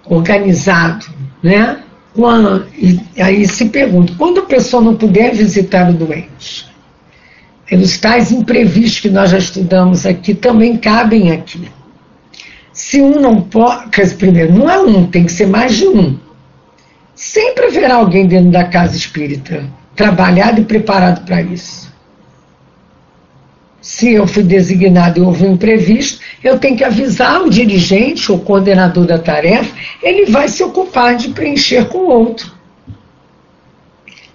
organizado, 0.05 1.05
né? 1.43 1.79
Quando, 2.13 2.65
e 2.77 3.01
aí 3.21 3.45
se 3.45 3.65
pergunta, 3.65 4.13
quando 4.17 4.39
a 4.39 4.45
pessoa 4.45 4.81
não 4.81 4.95
puder 4.95 5.36
visitar 5.36 5.89
o 5.89 5.93
doente? 5.93 6.73
Os 7.71 7.97
tais 7.97 8.31
imprevistos 8.31 9.01
que 9.01 9.10
nós 9.10 9.31
já 9.31 9.38
estudamos 9.38 10.05
aqui 10.05 10.34
também 10.34 10.77
cabem 10.77 11.31
aqui. 11.31 11.69
Se 12.75 13.01
um 13.01 13.21
não 13.21 13.41
pode, 13.41 13.89
primeiro, 14.15 14.51
não 14.51 14.69
é 14.69 14.77
um, 14.77 15.07
tem 15.07 15.23
que 15.23 15.31
ser 15.31 15.47
mais 15.47 15.75
de 15.75 15.88
um. 15.88 16.19
Sempre 17.15 17.67
haverá 17.67 17.95
alguém 17.95 18.27
dentro 18.27 18.51
da 18.51 18.65
casa 18.65 18.97
espírita 18.97 19.65
trabalhado 19.95 20.59
e 20.59 20.65
preparado 20.65 21.25
para 21.25 21.41
isso. 21.41 21.89
Se 23.79 24.11
eu 24.11 24.27
fui 24.27 24.43
designado 24.43 25.17
e 25.17 25.21
houve 25.21 25.45
um 25.45 25.53
imprevisto, 25.53 26.19
eu 26.43 26.59
tenho 26.59 26.75
que 26.75 26.83
avisar 26.83 27.41
o 27.41 27.49
dirigente, 27.49 28.29
o 28.29 28.39
coordenador 28.39 29.05
da 29.05 29.19
tarefa, 29.19 29.73
ele 30.03 30.25
vai 30.25 30.49
se 30.49 30.61
ocupar 30.61 31.15
de 31.15 31.29
preencher 31.29 31.85
com 31.85 31.99
o 31.99 32.09
outro. 32.09 32.51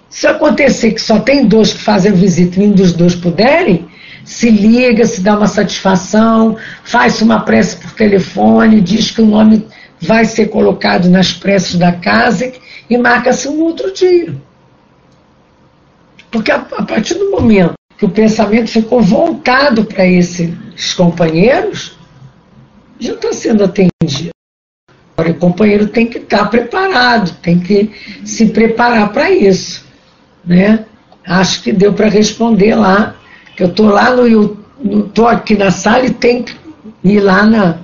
Se 0.09 0.25
acontecer 0.25 0.93
que 0.93 1.01
só 1.01 1.19
tem 1.19 1.45
dois 1.45 1.73
que 1.73 1.79
fazem 1.79 2.11
a 2.11 2.15
visita 2.15 2.55
e 2.55 2.59
nenhum 2.59 2.73
dos 2.73 2.91
dois 2.93 3.13
puderem, 3.13 3.87
se 4.23 4.49
liga, 4.49 5.05
se 5.05 5.21
dá 5.21 5.37
uma 5.37 5.47
satisfação, 5.47 6.57
faz 6.83 7.21
uma 7.21 7.41
prece 7.41 7.77
por 7.77 7.91
telefone, 7.91 8.81
diz 8.81 9.11
que 9.11 9.21
o 9.21 9.25
nome 9.25 9.67
vai 10.01 10.25
ser 10.25 10.47
colocado 10.47 11.09
nas 11.09 11.33
preces 11.33 11.75
da 11.75 11.91
casa 11.91 12.51
e 12.89 12.97
marca-se 12.97 13.47
um 13.47 13.61
outro 13.61 13.93
dia. 13.93 14.35
Porque 16.31 16.51
a, 16.51 16.57
a 16.57 16.83
partir 16.83 17.15
do 17.15 17.29
momento 17.29 17.73
que 17.97 18.05
o 18.05 18.09
pensamento 18.09 18.71
ficou 18.71 19.01
voltado 19.01 19.85
para 19.85 20.07
esses 20.07 20.93
companheiros, 20.95 21.97
já 22.99 23.13
está 23.13 23.33
sendo 23.33 23.63
atendido. 23.63 24.31
Agora, 25.15 25.31
o 25.31 25.39
companheiro 25.39 25.87
tem 25.87 26.07
que 26.07 26.17
estar 26.17 26.39
tá 26.39 26.45
preparado, 26.45 27.35
tem 27.41 27.59
que 27.59 27.91
se 28.25 28.47
preparar 28.47 29.11
para 29.11 29.29
isso. 29.29 29.85
Né? 30.43 30.85
Acho 31.25 31.61
que 31.61 31.71
deu 31.71 31.93
para 31.93 32.09
responder 32.09 32.73
lá, 32.73 33.15
eu 33.61 33.67
estou 33.67 33.87
lá 33.87 34.09
no 34.09 34.57
estou 34.83 35.27
aqui 35.27 35.55
na 35.55 35.69
sala 35.69 36.05
e 36.05 36.09
tem 36.09 36.41
que 36.41 36.55
ir 37.03 37.19
lá 37.19 37.45
na, 37.45 37.77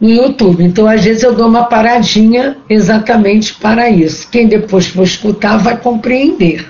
no 0.00 0.08
YouTube. 0.08 0.62
Então, 0.62 0.86
às 0.86 1.04
vezes, 1.04 1.24
eu 1.24 1.34
dou 1.34 1.48
uma 1.48 1.64
paradinha 1.64 2.56
exatamente 2.70 3.54
para 3.54 3.90
isso. 3.90 4.28
Quem 4.30 4.46
depois 4.46 4.86
for 4.86 5.02
escutar 5.02 5.56
vai 5.56 5.76
compreender. 5.76 6.64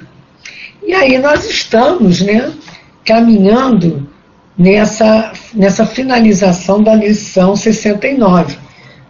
E 0.82 0.94
aí 0.94 1.18
nós 1.18 1.50
estamos 1.50 2.22
né, 2.22 2.50
caminhando 3.04 4.08
nessa, 4.56 5.32
nessa 5.52 5.84
finalização 5.84 6.82
da 6.82 6.94
lição 6.94 7.54
69. 7.54 8.56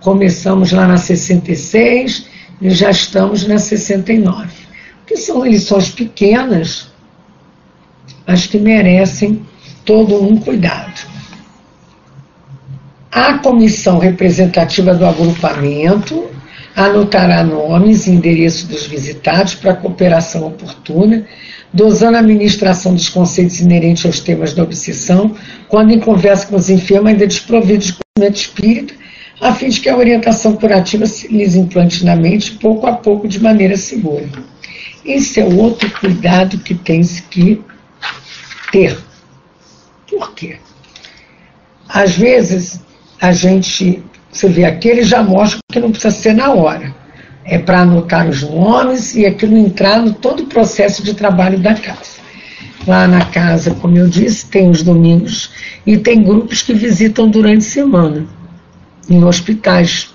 Começamos 0.01 0.73
lá 0.73 0.89
na 0.89 0.97
66 0.97 2.27
e 2.61 2.71
já 2.71 2.91
estamos 2.91 3.47
na 3.47 3.59
69. 3.59 4.49
Que 5.07 5.17
são 5.17 5.47
lições 5.47 5.89
pequenas, 5.89 6.89
mas 8.27 8.47
que 8.47 8.59
merecem 8.59 9.43
todo 9.85 10.23
um 10.23 10.37
cuidado. 10.37 11.07
A 13.11 13.39
comissão 13.39 13.99
representativa 13.99 14.95
do 14.95 15.07
agrupamento 15.07 16.29
anotará 16.75 17.43
nomes 17.43 18.07
e 18.07 18.11
endereços 18.11 18.65
dos 18.65 18.87
visitados 18.87 19.55
para 19.55 19.75
cooperação 19.75 20.47
oportuna 20.47 21.27
dosando 21.73 22.17
a 22.17 22.21
administração 22.21 22.95
dos 22.95 23.09
conceitos 23.11 23.61
inerentes 23.61 24.07
aos 24.07 24.21
temas 24.21 24.55
da 24.55 24.63
obsessão, 24.63 25.35
quando 25.69 25.93
em 25.93 26.01
conversa 26.01 26.47
com 26.47 26.57
os 26.57 26.71
enfermos 26.71 27.11
ainda 27.11 27.27
desprovidos 27.27 27.89
de 27.89 27.97
conhecimento 28.17 28.41
espírita, 28.41 28.95
a 29.41 29.53
fim 29.53 29.69
de 29.69 29.81
que 29.81 29.89
a 29.91 29.97
orientação 29.97 30.57
curativa 30.57 31.05
se 31.05 31.29
lhes 31.29 31.55
implante 31.55 32.03
na 32.05 32.17
mente 32.17 32.53
pouco 32.53 32.87
a 32.87 32.93
pouco 32.93 33.29
de 33.29 33.43
maneira 33.43 33.77
segura. 33.77 34.27
Esse 35.05 35.41
é 35.41 35.45
outro 35.45 35.91
cuidado 36.01 36.59
que 36.59 36.75
tem-se 36.75 37.23
que 37.23 37.61
ter. 38.77 38.99
Por 40.11 40.33
quê? 40.35 40.59
Às 41.89 42.17
vezes, 42.17 42.81
a 43.21 43.33
gente, 43.33 44.03
você 44.31 44.49
vê 44.49 44.65
aqui, 44.67 44.89
ele 44.89 45.03
já 45.03 45.23
mostra 45.23 45.59
que 45.73 45.81
não 45.81 45.91
precisa 45.91 46.15
ser 46.15 46.35
na 46.35 46.53
hora 46.53 46.95
é 47.47 47.59
para 47.59 47.83
anotar 47.83 48.29
os 48.29 48.43
nomes 48.43 49.15
e 49.15 49.25
aquilo 49.25 49.57
entrar 49.57 50.03
no 50.03 50.13
todo 50.13 50.43
o 50.43 50.47
processo 50.47 51.03
de 51.03 51.15
trabalho 51.15 51.59
da 51.59 51.75
casa. 51.75 52.17
Lá 52.87 53.07
na 53.07 53.25
casa, 53.27 53.73
como 53.75 53.97
eu 53.97 54.09
disse, 54.09 54.47
tem 54.47 54.69
os 54.69 54.83
domingos 54.83 55.51
e 55.87 55.97
tem 55.97 56.23
grupos 56.23 56.61
que 56.61 56.75
visitam 56.75 57.29
durante 57.29 57.59
a 57.59 57.71
semana, 57.71 58.27
em 59.09 59.25
hospitais. 59.25 60.13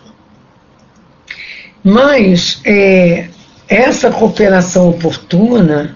Mas 1.82 2.62
é, 2.66 3.30
essa 3.68 4.12
cooperação 4.12 4.90
oportuna 4.90 5.96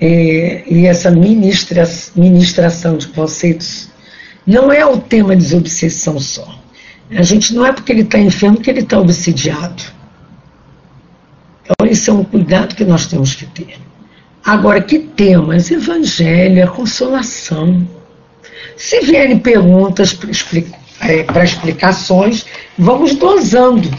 é, 0.00 0.64
e 0.66 0.86
essa 0.86 1.10
ministra, 1.10 1.88
ministração 2.14 2.96
de 2.96 3.08
conceitos 3.08 3.88
não 4.46 4.70
é 4.70 4.84
o 4.84 4.98
tema 4.98 5.34
de 5.34 5.42
desobsessão 5.42 6.20
só. 6.20 6.60
A 7.10 7.22
gente 7.22 7.54
não 7.54 7.64
é 7.64 7.72
porque 7.72 7.92
ele 7.92 8.02
está 8.02 8.18
enfermo 8.18 8.60
que 8.60 8.70
ele 8.70 8.80
está 8.80 8.98
obsidiado. 8.98 9.82
Então, 11.62 11.86
esse 11.86 12.10
é 12.10 12.12
um 12.12 12.24
cuidado 12.24 12.74
que 12.74 12.84
nós 12.84 13.06
temos 13.06 13.34
que 13.34 13.46
ter. 13.46 13.78
Agora, 14.44 14.80
que 14.80 14.98
temas? 15.00 15.70
Evangelho, 15.70 16.62
a 16.62 16.68
consolação. 16.68 17.88
Se 18.76 19.00
vierem 19.00 19.38
perguntas 19.38 20.12
para 20.12 20.30
explica, 20.30 20.78
é, 21.00 21.26
explicações, 21.42 22.46
vamos 22.78 23.16
dosando. 23.16 23.90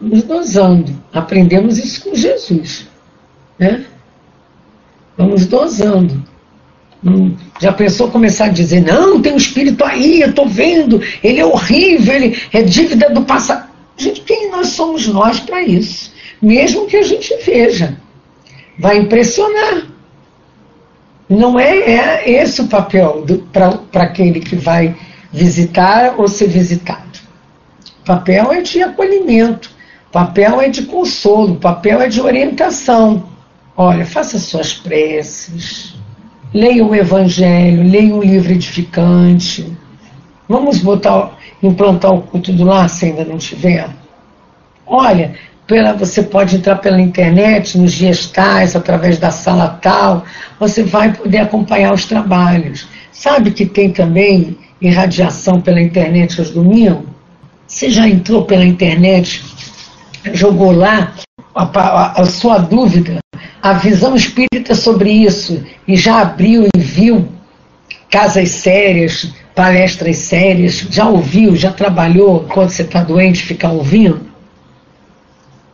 Vamos 0.00 0.24
dosando. 0.24 1.02
Aprendemos 1.12 1.78
isso 1.78 2.02
com 2.02 2.14
Jesus. 2.14 2.86
Né? 3.58 3.86
Vamos 5.16 5.46
dosando. 5.46 6.22
Hum, 7.04 7.34
já 7.60 7.72
pensou 7.72 8.10
começar 8.10 8.46
a 8.46 8.48
dizer, 8.48 8.80
não, 8.80 9.20
tem 9.20 9.32
um 9.32 9.36
espírito 9.36 9.84
aí, 9.84 10.20
eu 10.20 10.30
estou 10.30 10.48
vendo, 10.48 11.00
ele 11.22 11.38
é 11.38 11.44
horrível, 11.44 12.14
ele 12.14 12.40
é 12.52 12.62
dívida 12.62 13.10
do 13.10 13.22
passado. 13.22 13.68
Gente, 13.96 14.22
quem 14.22 14.50
nós 14.50 14.68
somos 14.68 15.06
nós 15.06 15.40
para 15.40 15.62
isso? 15.62 16.10
mesmo 16.40 16.86
que 16.86 16.96
a 16.96 17.02
gente 17.02 17.34
veja. 17.44 17.96
Vai 18.78 18.98
impressionar. 18.98 19.86
Não 21.28 21.58
é, 21.58 21.78
é 21.78 22.30
esse 22.30 22.60
o 22.60 22.68
papel 22.68 23.24
para 23.52 24.04
aquele 24.04 24.40
que 24.40 24.54
vai 24.54 24.94
visitar 25.32 26.14
ou 26.18 26.28
ser 26.28 26.48
visitado. 26.48 27.18
O 28.02 28.04
papel 28.04 28.52
é 28.52 28.60
de 28.60 28.82
acolhimento, 28.82 29.70
papel 30.12 30.60
é 30.60 30.68
de 30.68 30.82
consolo, 30.82 31.56
papel 31.56 32.00
é 32.00 32.08
de 32.08 32.20
orientação. 32.20 33.28
Olha, 33.78 34.06
faça 34.06 34.38
suas 34.38 34.72
preces, 34.72 35.94
leia 36.54 36.82
o 36.82 36.94
Evangelho, 36.94 37.82
leia 37.82 38.14
um 38.14 38.22
livro 38.22 38.50
edificante. 38.50 39.70
Vamos 40.48 40.78
botar, 40.78 41.36
implantar 41.62 42.14
o 42.14 42.22
culto 42.22 42.54
do 42.54 42.64
lar 42.64 42.88
se 42.88 43.04
ainda 43.04 43.22
não 43.22 43.36
tiver? 43.36 43.86
Olha, 44.86 45.34
pela, 45.66 45.92
você 45.92 46.22
pode 46.22 46.56
entrar 46.56 46.76
pela 46.76 46.98
internet, 46.98 47.76
nos 47.76 47.92
dias 47.92 48.26
tais, 48.28 48.74
através 48.74 49.18
da 49.18 49.30
sala 49.30 49.68
tal, 49.82 50.24
você 50.58 50.82
vai 50.82 51.12
poder 51.12 51.38
acompanhar 51.38 51.92
os 51.92 52.06
trabalhos. 52.06 52.88
Sabe 53.12 53.50
que 53.50 53.66
tem 53.66 53.92
também 53.92 54.56
irradiação 54.80 55.60
pela 55.60 55.82
internet 55.82 56.40
aos 56.40 56.48
domingos? 56.48 57.04
Você 57.66 57.90
já 57.90 58.08
entrou 58.08 58.46
pela 58.46 58.64
internet, 58.64 59.44
jogou 60.32 60.72
lá 60.72 61.12
a, 61.54 61.64
a, 61.64 62.22
a 62.22 62.24
sua 62.24 62.56
dúvida, 62.58 63.18
a 63.66 63.72
visão 63.72 64.14
espírita 64.14 64.76
sobre 64.76 65.10
isso, 65.10 65.60
e 65.88 65.96
já 65.96 66.20
abriu 66.20 66.68
e 66.72 66.78
viu 66.78 67.28
casas 68.08 68.50
sérias, 68.50 69.32
palestras 69.56 70.18
sérias, 70.18 70.86
já 70.88 71.08
ouviu, 71.08 71.56
já 71.56 71.72
trabalhou 71.72 72.44
quando 72.44 72.70
você 72.70 72.82
está 72.82 73.02
doente, 73.02 73.42
ficar 73.42 73.72
ouvindo? 73.72 74.20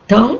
Então, 0.07 0.39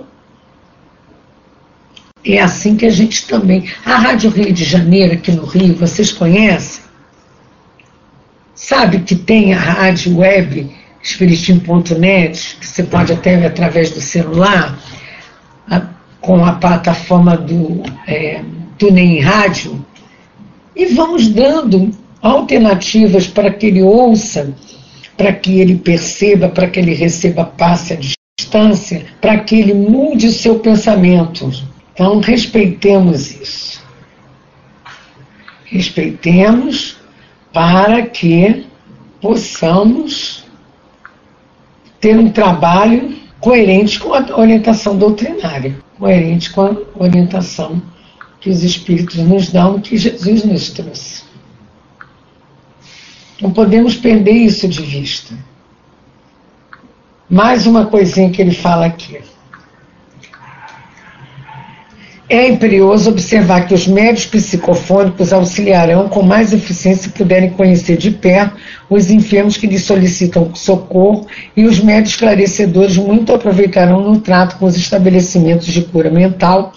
é 2.26 2.40
assim 2.40 2.76
que 2.76 2.88
a 2.88 2.90
gente 2.90 3.28
também. 3.28 3.70
A 3.86 3.98
Rádio 3.98 4.32
Rio 4.32 4.52
de 4.52 4.64
Janeiro, 4.64 5.14
aqui 5.14 5.32
no 5.32 5.46
Rio, 5.46 5.76
vocês 5.76 6.12
conhecem? 6.12 6.84
Sabe 8.56 9.02
que 9.02 9.16
tem 9.16 9.54
a 9.54 9.60
rádio 9.60 10.18
web 10.18 10.72
espiritinho.net, 11.04 12.58
que 12.60 12.66
você 12.66 12.82
pode 12.82 13.14
até 13.14 13.46
através 13.46 13.92
do 13.92 14.02
celular, 14.02 14.80
com 16.24 16.44
a 16.44 16.54
plataforma 16.54 17.38
do 17.38 17.84
é, 18.08 18.42
TuneIn 18.80 19.20
Rádio, 19.20 19.86
e 20.76 20.88
vamos 20.88 21.30
dando 21.30 21.92
alternativas 22.22 23.28
para 23.28 23.52
que 23.52 23.68
ele 23.68 23.84
ouça, 23.84 24.56
para 25.16 25.32
que 25.32 25.60
ele 25.60 25.76
perceba, 25.76 26.50
para 26.50 26.68
que 26.68 26.80
ele 26.80 26.96
receba 26.96 27.46
passe 27.46 27.94
a 27.94 27.96
distância 27.96 29.06
para 29.20 29.40
que 29.40 29.56
ele 29.56 29.74
mude 29.74 30.28
o 30.28 30.32
seu 30.32 30.60
pensamento. 30.60 31.50
Então, 31.94 32.20
respeitemos 32.20 33.32
isso. 33.32 33.84
Respeitemos 35.66 36.98
para 37.52 38.04
que 38.04 38.66
possamos 39.20 40.44
ter 42.00 42.18
um 42.18 42.30
trabalho 42.30 43.16
coerente 43.40 44.00
com 44.00 44.14
a 44.14 44.38
orientação 44.38 44.98
doutrinária, 44.98 45.76
coerente 46.04 46.52
com 46.52 46.64
a 46.64 46.76
orientação 47.02 47.82
que 48.42 48.50
os 48.50 48.62
Espíritos 48.62 49.16
nos 49.20 49.50
dão, 49.50 49.80
que 49.80 49.96
Jesus 49.96 50.44
nos 50.44 50.70
trouxe. 50.70 51.24
Não 53.42 53.52
podemos 53.52 53.96
perder 53.96 54.34
isso 54.34 54.68
de 54.68 54.82
vista. 54.82 55.34
Mais 57.30 57.66
uma 57.66 57.86
coisinha 57.86 58.30
que 58.30 58.42
ele 58.42 58.54
fala 58.54 58.86
aqui. 58.86 59.22
É 62.30 62.48
imperioso 62.48 63.10
observar 63.10 63.68
que 63.68 63.74
os 63.74 63.86
médios 63.86 64.26
psicofônicos 64.26 65.34
auxiliarão 65.34 66.08
com 66.08 66.24
mais 66.24 66.54
eficiência 66.54 67.04
se 67.04 67.10
puderem 67.10 67.50
conhecer 67.50 67.98
de 67.98 68.12
perto 68.12 68.56
os 68.90 69.12
enfermos 69.12 69.58
que 69.58 69.68
lhes 69.68 69.84
solicitam 69.84 70.56
socorro 70.56 71.28
e 71.56 71.66
os 71.66 71.80
médios 71.80 72.12
esclarecedores 72.12 72.96
muito 72.96 73.34
aproveitarão 73.34 74.02
no 74.02 74.22
trato 74.22 74.58
com 74.58 74.66
os 74.66 74.78
estabelecimentos 74.78 75.68
de 75.68 75.82
cura 75.82 76.10
mental, 76.10 76.72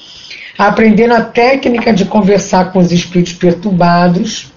aprendendo 0.59 1.14
a 1.14 1.20
técnica 1.20 1.92
de 1.92 2.05
conversar 2.07 2.72
com 2.72 2.80
os 2.80 2.90
espíritos 2.90 3.34
perturbados, 3.34 4.51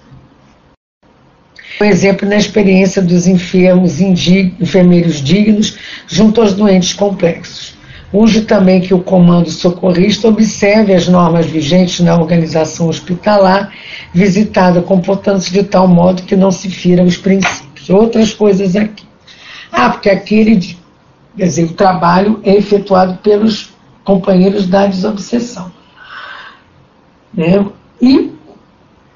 um 1.80 1.84
exemplo 1.84 2.28
na 2.28 2.36
experiência 2.36 3.00
dos 3.00 3.26
enfermos, 3.26 4.00
enfermeiros 4.00 5.22
dignos, 5.22 5.78
junto 6.06 6.40
aos 6.40 6.52
doentes 6.52 6.92
complexos. 6.92 7.79
Urge 8.12 8.42
também 8.42 8.80
que 8.80 8.92
o 8.92 9.00
comando 9.00 9.48
socorrista 9.50 10.26
observe 10.26 10.92
as 10.92 11.06
normas 11.06 11.46
vigentes 11.46 12.00
na 12.00 12.16
organização 12.16 12.88
hospitalar 12.88 13.72
visitada, 14.12 14.82
comportando-se 14.82 15.52
de 15.52 15.62
tal 15.62 15.86
modo 15.86 16.22
que 16.22 16.34
não 16.34 16.50
se 16.50 16.68
firam 16.68 17.04
os 17.04 17.16
princípios. 17.16 17.88
Outras 17.88 18.32
coisas 18.32 18.74
aqui. 18.74 19.04
Ah, 19.70 19.90
porque 19.90 20.10
aquele, 20.10 20.76
quer 21.36 21.44
dizer, 21.44 21.64
o 21.64 21.74
trabalho 21.74 22.40
é 22.42 22.56
efetuado 22.56 23.18
pelos 23.18 23.70
companheiros 24.04 24.66
da 24.66 24.86
desobsessão. 24.86 25.70
Né? 27.32 27.64
E 28.02 28.32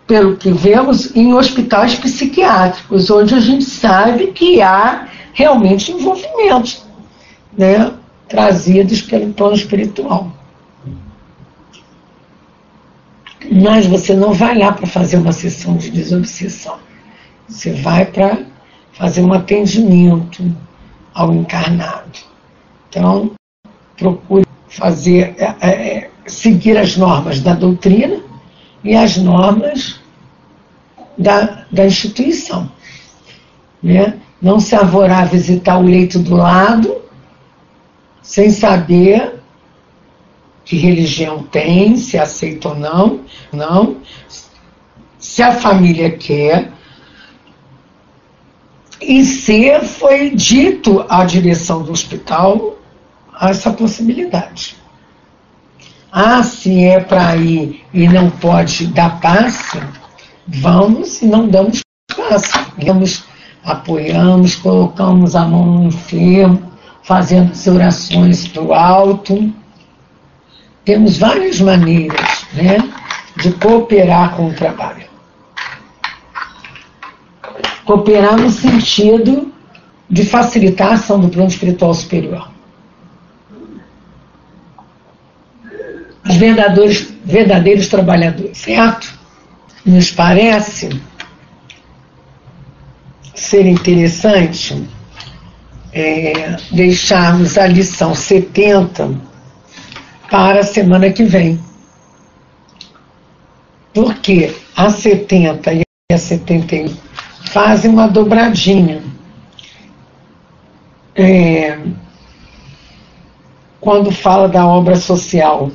pelo 0.07 0.37
que 0.37 0.53
vemos, 0.53 1.17
em 1.17 1.35
hospitais 1.35 1.97
psiquiátricos, 1.97 3.11
onde 3.11 3.35
a 3.35 3.41
gente 3.41 3.65
sabe 3.65 4.29
que 4.29 4.63
há 4.63 5.09
realmente 5.33 5.91
envolvimentos 5.91 6.85
né, 7.57 7.93
trazidos 8.35 9.01
pelo 9.01 9.33
plano 9.33 9.55
espiritual. 9.55 10.33
Mas 13.53 13.87
você 13.87 14.13
não 14.13 14.33
vai 14.33 14.59
lá 14.59 14.73
para 14.73 14.89
fazer 14.89 15.19
uma 15.19 15.31
sessão 15.31 15.77
de 15.77 15.89
desobsessão. 15.91 16.79
Você 17.47 17.73
vai 17.75 18.05
para 18.07 18.41
fazer 18.95 19.23
um 19.23 19.33
atendimento 19.33 20.45
ao 21.15 21.33
encarnado. 21.33 22.19
Então, 22.89 23.31
procure 23.97 24.45
fazer, 24.69 25.37
é, 25.39 25.55
é, 25.61 26.11
seguir 26.27 26.77
as 26.77 26.97
normas 26.97 27.39
da 27.39 27.55
doutrina 27.55 28.21
e 28.83 28.97
as 28.97 29.17
normas 29.17 30.01
da, 31.17 31.67
da 31.71 31.87
instituição. 31.87 32.69
Né? 33.81 34.15
Não 34.43 34.59
se 34.59 34.75
avorar 34.75 35.23
a 35.23 35.27
visitar 35.27 35.79
o 35.79 35.83
leito 35.83 36.19
do 36.19 36.35
lado, 36.35 37.04
sem 38.25 38.51
saber 38.51 39.39
que 40.65 40.77
religião 40.77 41.43
tem, 41.43 41.97
se 41.99 42.19
aceita 42.19 42.71
ou 42.71 42.75
não, 42.75 43.21
não. 43.53 43.99
Se 45.19 45.43
a 45.43 45.53
família 45.53 46.11
quer, 46.11 46.73
e 49.01 49.23
se 49.25 49.79
foi 49.81 50.31
dito 50.31 51.05
à 51.09 51.25
direção 51.25 51.83
do 51.83 51.93
hospital 51.93 52.79
essa 53.41 53.71
possibilidade. 53.71 54.77
Ah, 56.11 56.43
se 56.43 56.83
é 56.85 57.01
para 57.01 57.37
ir 57.37 57.85
e 57.93 58.09
não 58.09 58.31
pode 58.31 58.87
dar 58.87 59.21
passe, 59.21 59.83
vamos 60.47 61.21
e 61.21 61.27
não 61.27 61.47
damos 61.47 61.81
passe. 62.17 62.53
Vamos, 62.83 63.25
apoiamos, 63.65 64.55
colocamos 64.55 65.37
a 65.37 65.45
mão 65.45 65.67
no 65.67 65.85
enfermo, 65.89 66.74
fazendo 67.05 67.53
as 67.53 67.67
orações 67.67 68.49
para 68.49 68.63
o 68.63 68.75
alto. 68.75 69.53
Temos 70.85 71.17
várias 71.17 71.61
maneiras 71.61 72.47
né, 72.53 72.79
de 73.37 73.53
cooperar 73.53 74.35
com 74.37 74.49
o 74.49 74.55
trabalho. 74.55 75.07
Cooperar 77.85 78.37
no 78.37 78.51
sentido 78.51 79.53
de 80.11 80.25
facilitar 80.25 80.89
a 80.89 80.95
ação 80.95 81.21
do 81.21 81.29
plano 81.29 81.49
espiritual 81.49 81.95
superior. 81.95 82.55
os 86.27 86.37
verdadeiros, 86.37 87.09
verdadeiros 87.25 87.89
trabalhadores, 87.89 88.59
certo? 88.59 89.13
Nos 89.85 90.11
parece 90.11 90.89
ser 93.35 93.67
interessante 93.67 94.89
é, 95.95 96.57
deixarmos 96.73 97.57
a 97.57 97.67
lição 97.67 98.15
70 98.15 99.15
para 100.29 100.61
a 100.61 100.65
semana 100.65 101.11
que 101.11 101.23
vem. 101.23 101.61
Porque 103.95 104.53
a 104.77 104.91
70 104.91 105.73
e 105.73 105.83
a 106.13 106.19
71 106.19 106.93
fazem 107.45 107.93
uma 107.93 108.09
dobradinha. 108.09 109.01
É, 111.15 111.79
quando 113.81 114.11
fala 114.11 114.49
da 114.49 114.67
obra 114.67 114.97
social 114.97 115.71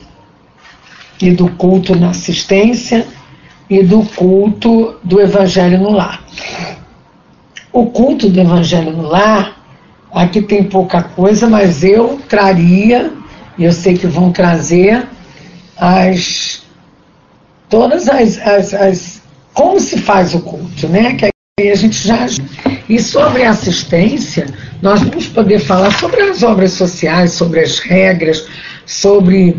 e 1.21 1.31
do 1.31 1.49
culto 1.51 1.95
na 1.95 2.09
assistência 2.09 3.07
e 3.69 3.81
do 3.83 4.03
culto 4.03 4.97
do 5.03 5.21
Evangelho 5.21 5.77
no 5.77 5.91
lar. 5.91 6.21
O 7.71 7.85
culto 7.85 8.27
do 8.27 8.39
Evangelho 8.39 8.91
no 8.91 9.03
lar, 9.03 9.58
aqui 10.13 10.41
tem 10.41 10.63
pouca 10.63 11.01
coisa, 11.01 11.47
mas 11.47 11.83
eu 11.83 12.19
traria 12.27 13.11
E 13.57 13.63
eu 13.63 13.71
sei 13.71 13.97
que 13.97 14.07
vão 14.07 14.31
trazer 14.31 15.07
as 15.77 16.63
todas 17.69 18.09
as, 18.09 18.37
as, 18.39 18.73
as 18.73 19.21
como 19.53 19.79
se 19.79 19.97
faz 19.97 20.33
o 20.33 20.39
culto, 20.41 20.87
né? 20.87 21.13
Que 21.15 21.29
aí 21.59 21.71
a 21.71 21.75
gente 21.75 22.07
já 22.07 22.25
e 22.87 22.99
sobre 22.99 23.43
assistência 23.43 24.47
nós 24.81 25.01
vamos 25.01 25.27
poder 25.27 25.59
falar 25.59 25.91
sobre 25.91 26.21
as 26.21 26.41
obras 26.41 26.71
sociais, 26.71 27.33
sobre 27.33 27.59
as 27.59 27.79
regras, 27.79 28.47
sobre 28.85 29.57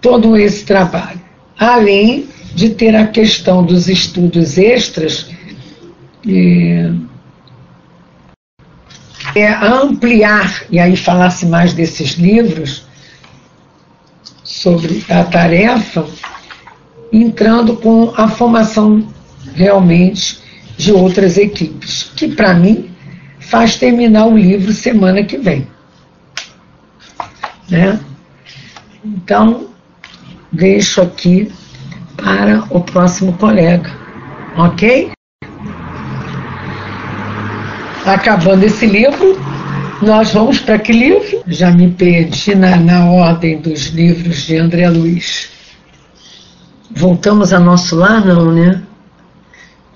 todo 0.00 0.36
esse 0.36 0.64
trabalho, 0.64 1.20
além 1.58 2.28
de 2.54 2.70
ter 2.70 2.94
a 2.94 3.06
questão 3.06 3.64
dos 3.64 3.88
estudos 3.88 4.56
extras 4.56 5.28
e, 6.24 6.90
é 9.34 9.52
ampliar 9.52 10.64
e 10.70 10.78
aí 10.78 10.96
falasse 10.96 11.46
mais 11.46 11.72
desses 11.72 12.12
livros 12.12 12.86
sobre 14.42 15.04
a 15.08 15.24
tarefa, 15.24 16.06
entrando 17.12 17.76
com 17.76 18.12
a 18.16 18.28
formação 18.28 19.06
realmente 19.54 20.38
de 20.76 20.92
outras 20.92 21.36
equipes, 21.36 22.10
que 22.16 22.28
para 22.28 22.54
mim 22.54 22.90
faz 23.40 23.76
terminar 23.76 24.26
o 24.26 24.36
livro 24.36 24.72
semana 24.72 25.22
que 25.22 25.36
vem. 25.36 25.66
Né? 27.68 27.98
Então, 29.04 29.68
deixo 30.52 31.02
aqui 31.02 31.50
para 32.16 32.64
o 32.70 32.80
próximo 32.80 33.32
colega, 33.34 33.90
ok? 34.56 35.13
Acabando 38.04 38.64
esse 38.64 38.84
livro, 38.84 39.40
nós 40.02 40.30
vamos 40.32 40.58
para 40.58 40.78
que 40.78 40.92
livro? 40.92 41.42
Já 41.46 41.70
me 41.70 41.90
perdi 41.90 42.54
na, 42.54 42.76
na 42.76 43.06
ordem 43.10 43.58
dos 43.58 43.86
livros 43.86 44.42
de 44.42 44.58
André 44.58 44.90
Luiz. 44.90 45.50
Voltamos 46.90 47.54
a 47.54 47.58
nosso 47.58 47.96
lar, 47.96 48.22
não, 48.22 48.52
né? 48.52 48.82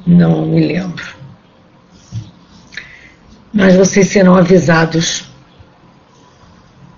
Não 0.07 0.47
me 0.47 0.67
lembro. 0.67 1.05
Mas 3.53 3.77
vocês 3.77 4.09
serão 4.09 4.37
avisados 4.37 5.29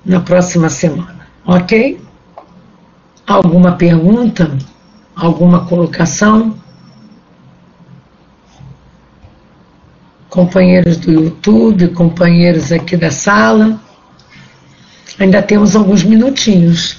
na 0.06 0.20
próxima 0.20 0.68
semana, 0.68 1.26
ok? 1.44 2.00
Alguma 3.26 3.72
pergunta? 3.72 4.56
Alguma 5.16 5.66
colocação? 5.66 6.59
Companheiros 10.30 10.96
do 10.96 11.12
YouTube, 11.12 11.88
companheiros 11.88 12.72
aqui 12.72 12.96
da 12.96 13.10
sala. 13.10 13.78
Ainda 15.18 15.42
temos 15.42 15.76
alguns 15.76 16.02
minutinhos. 16.02 16.96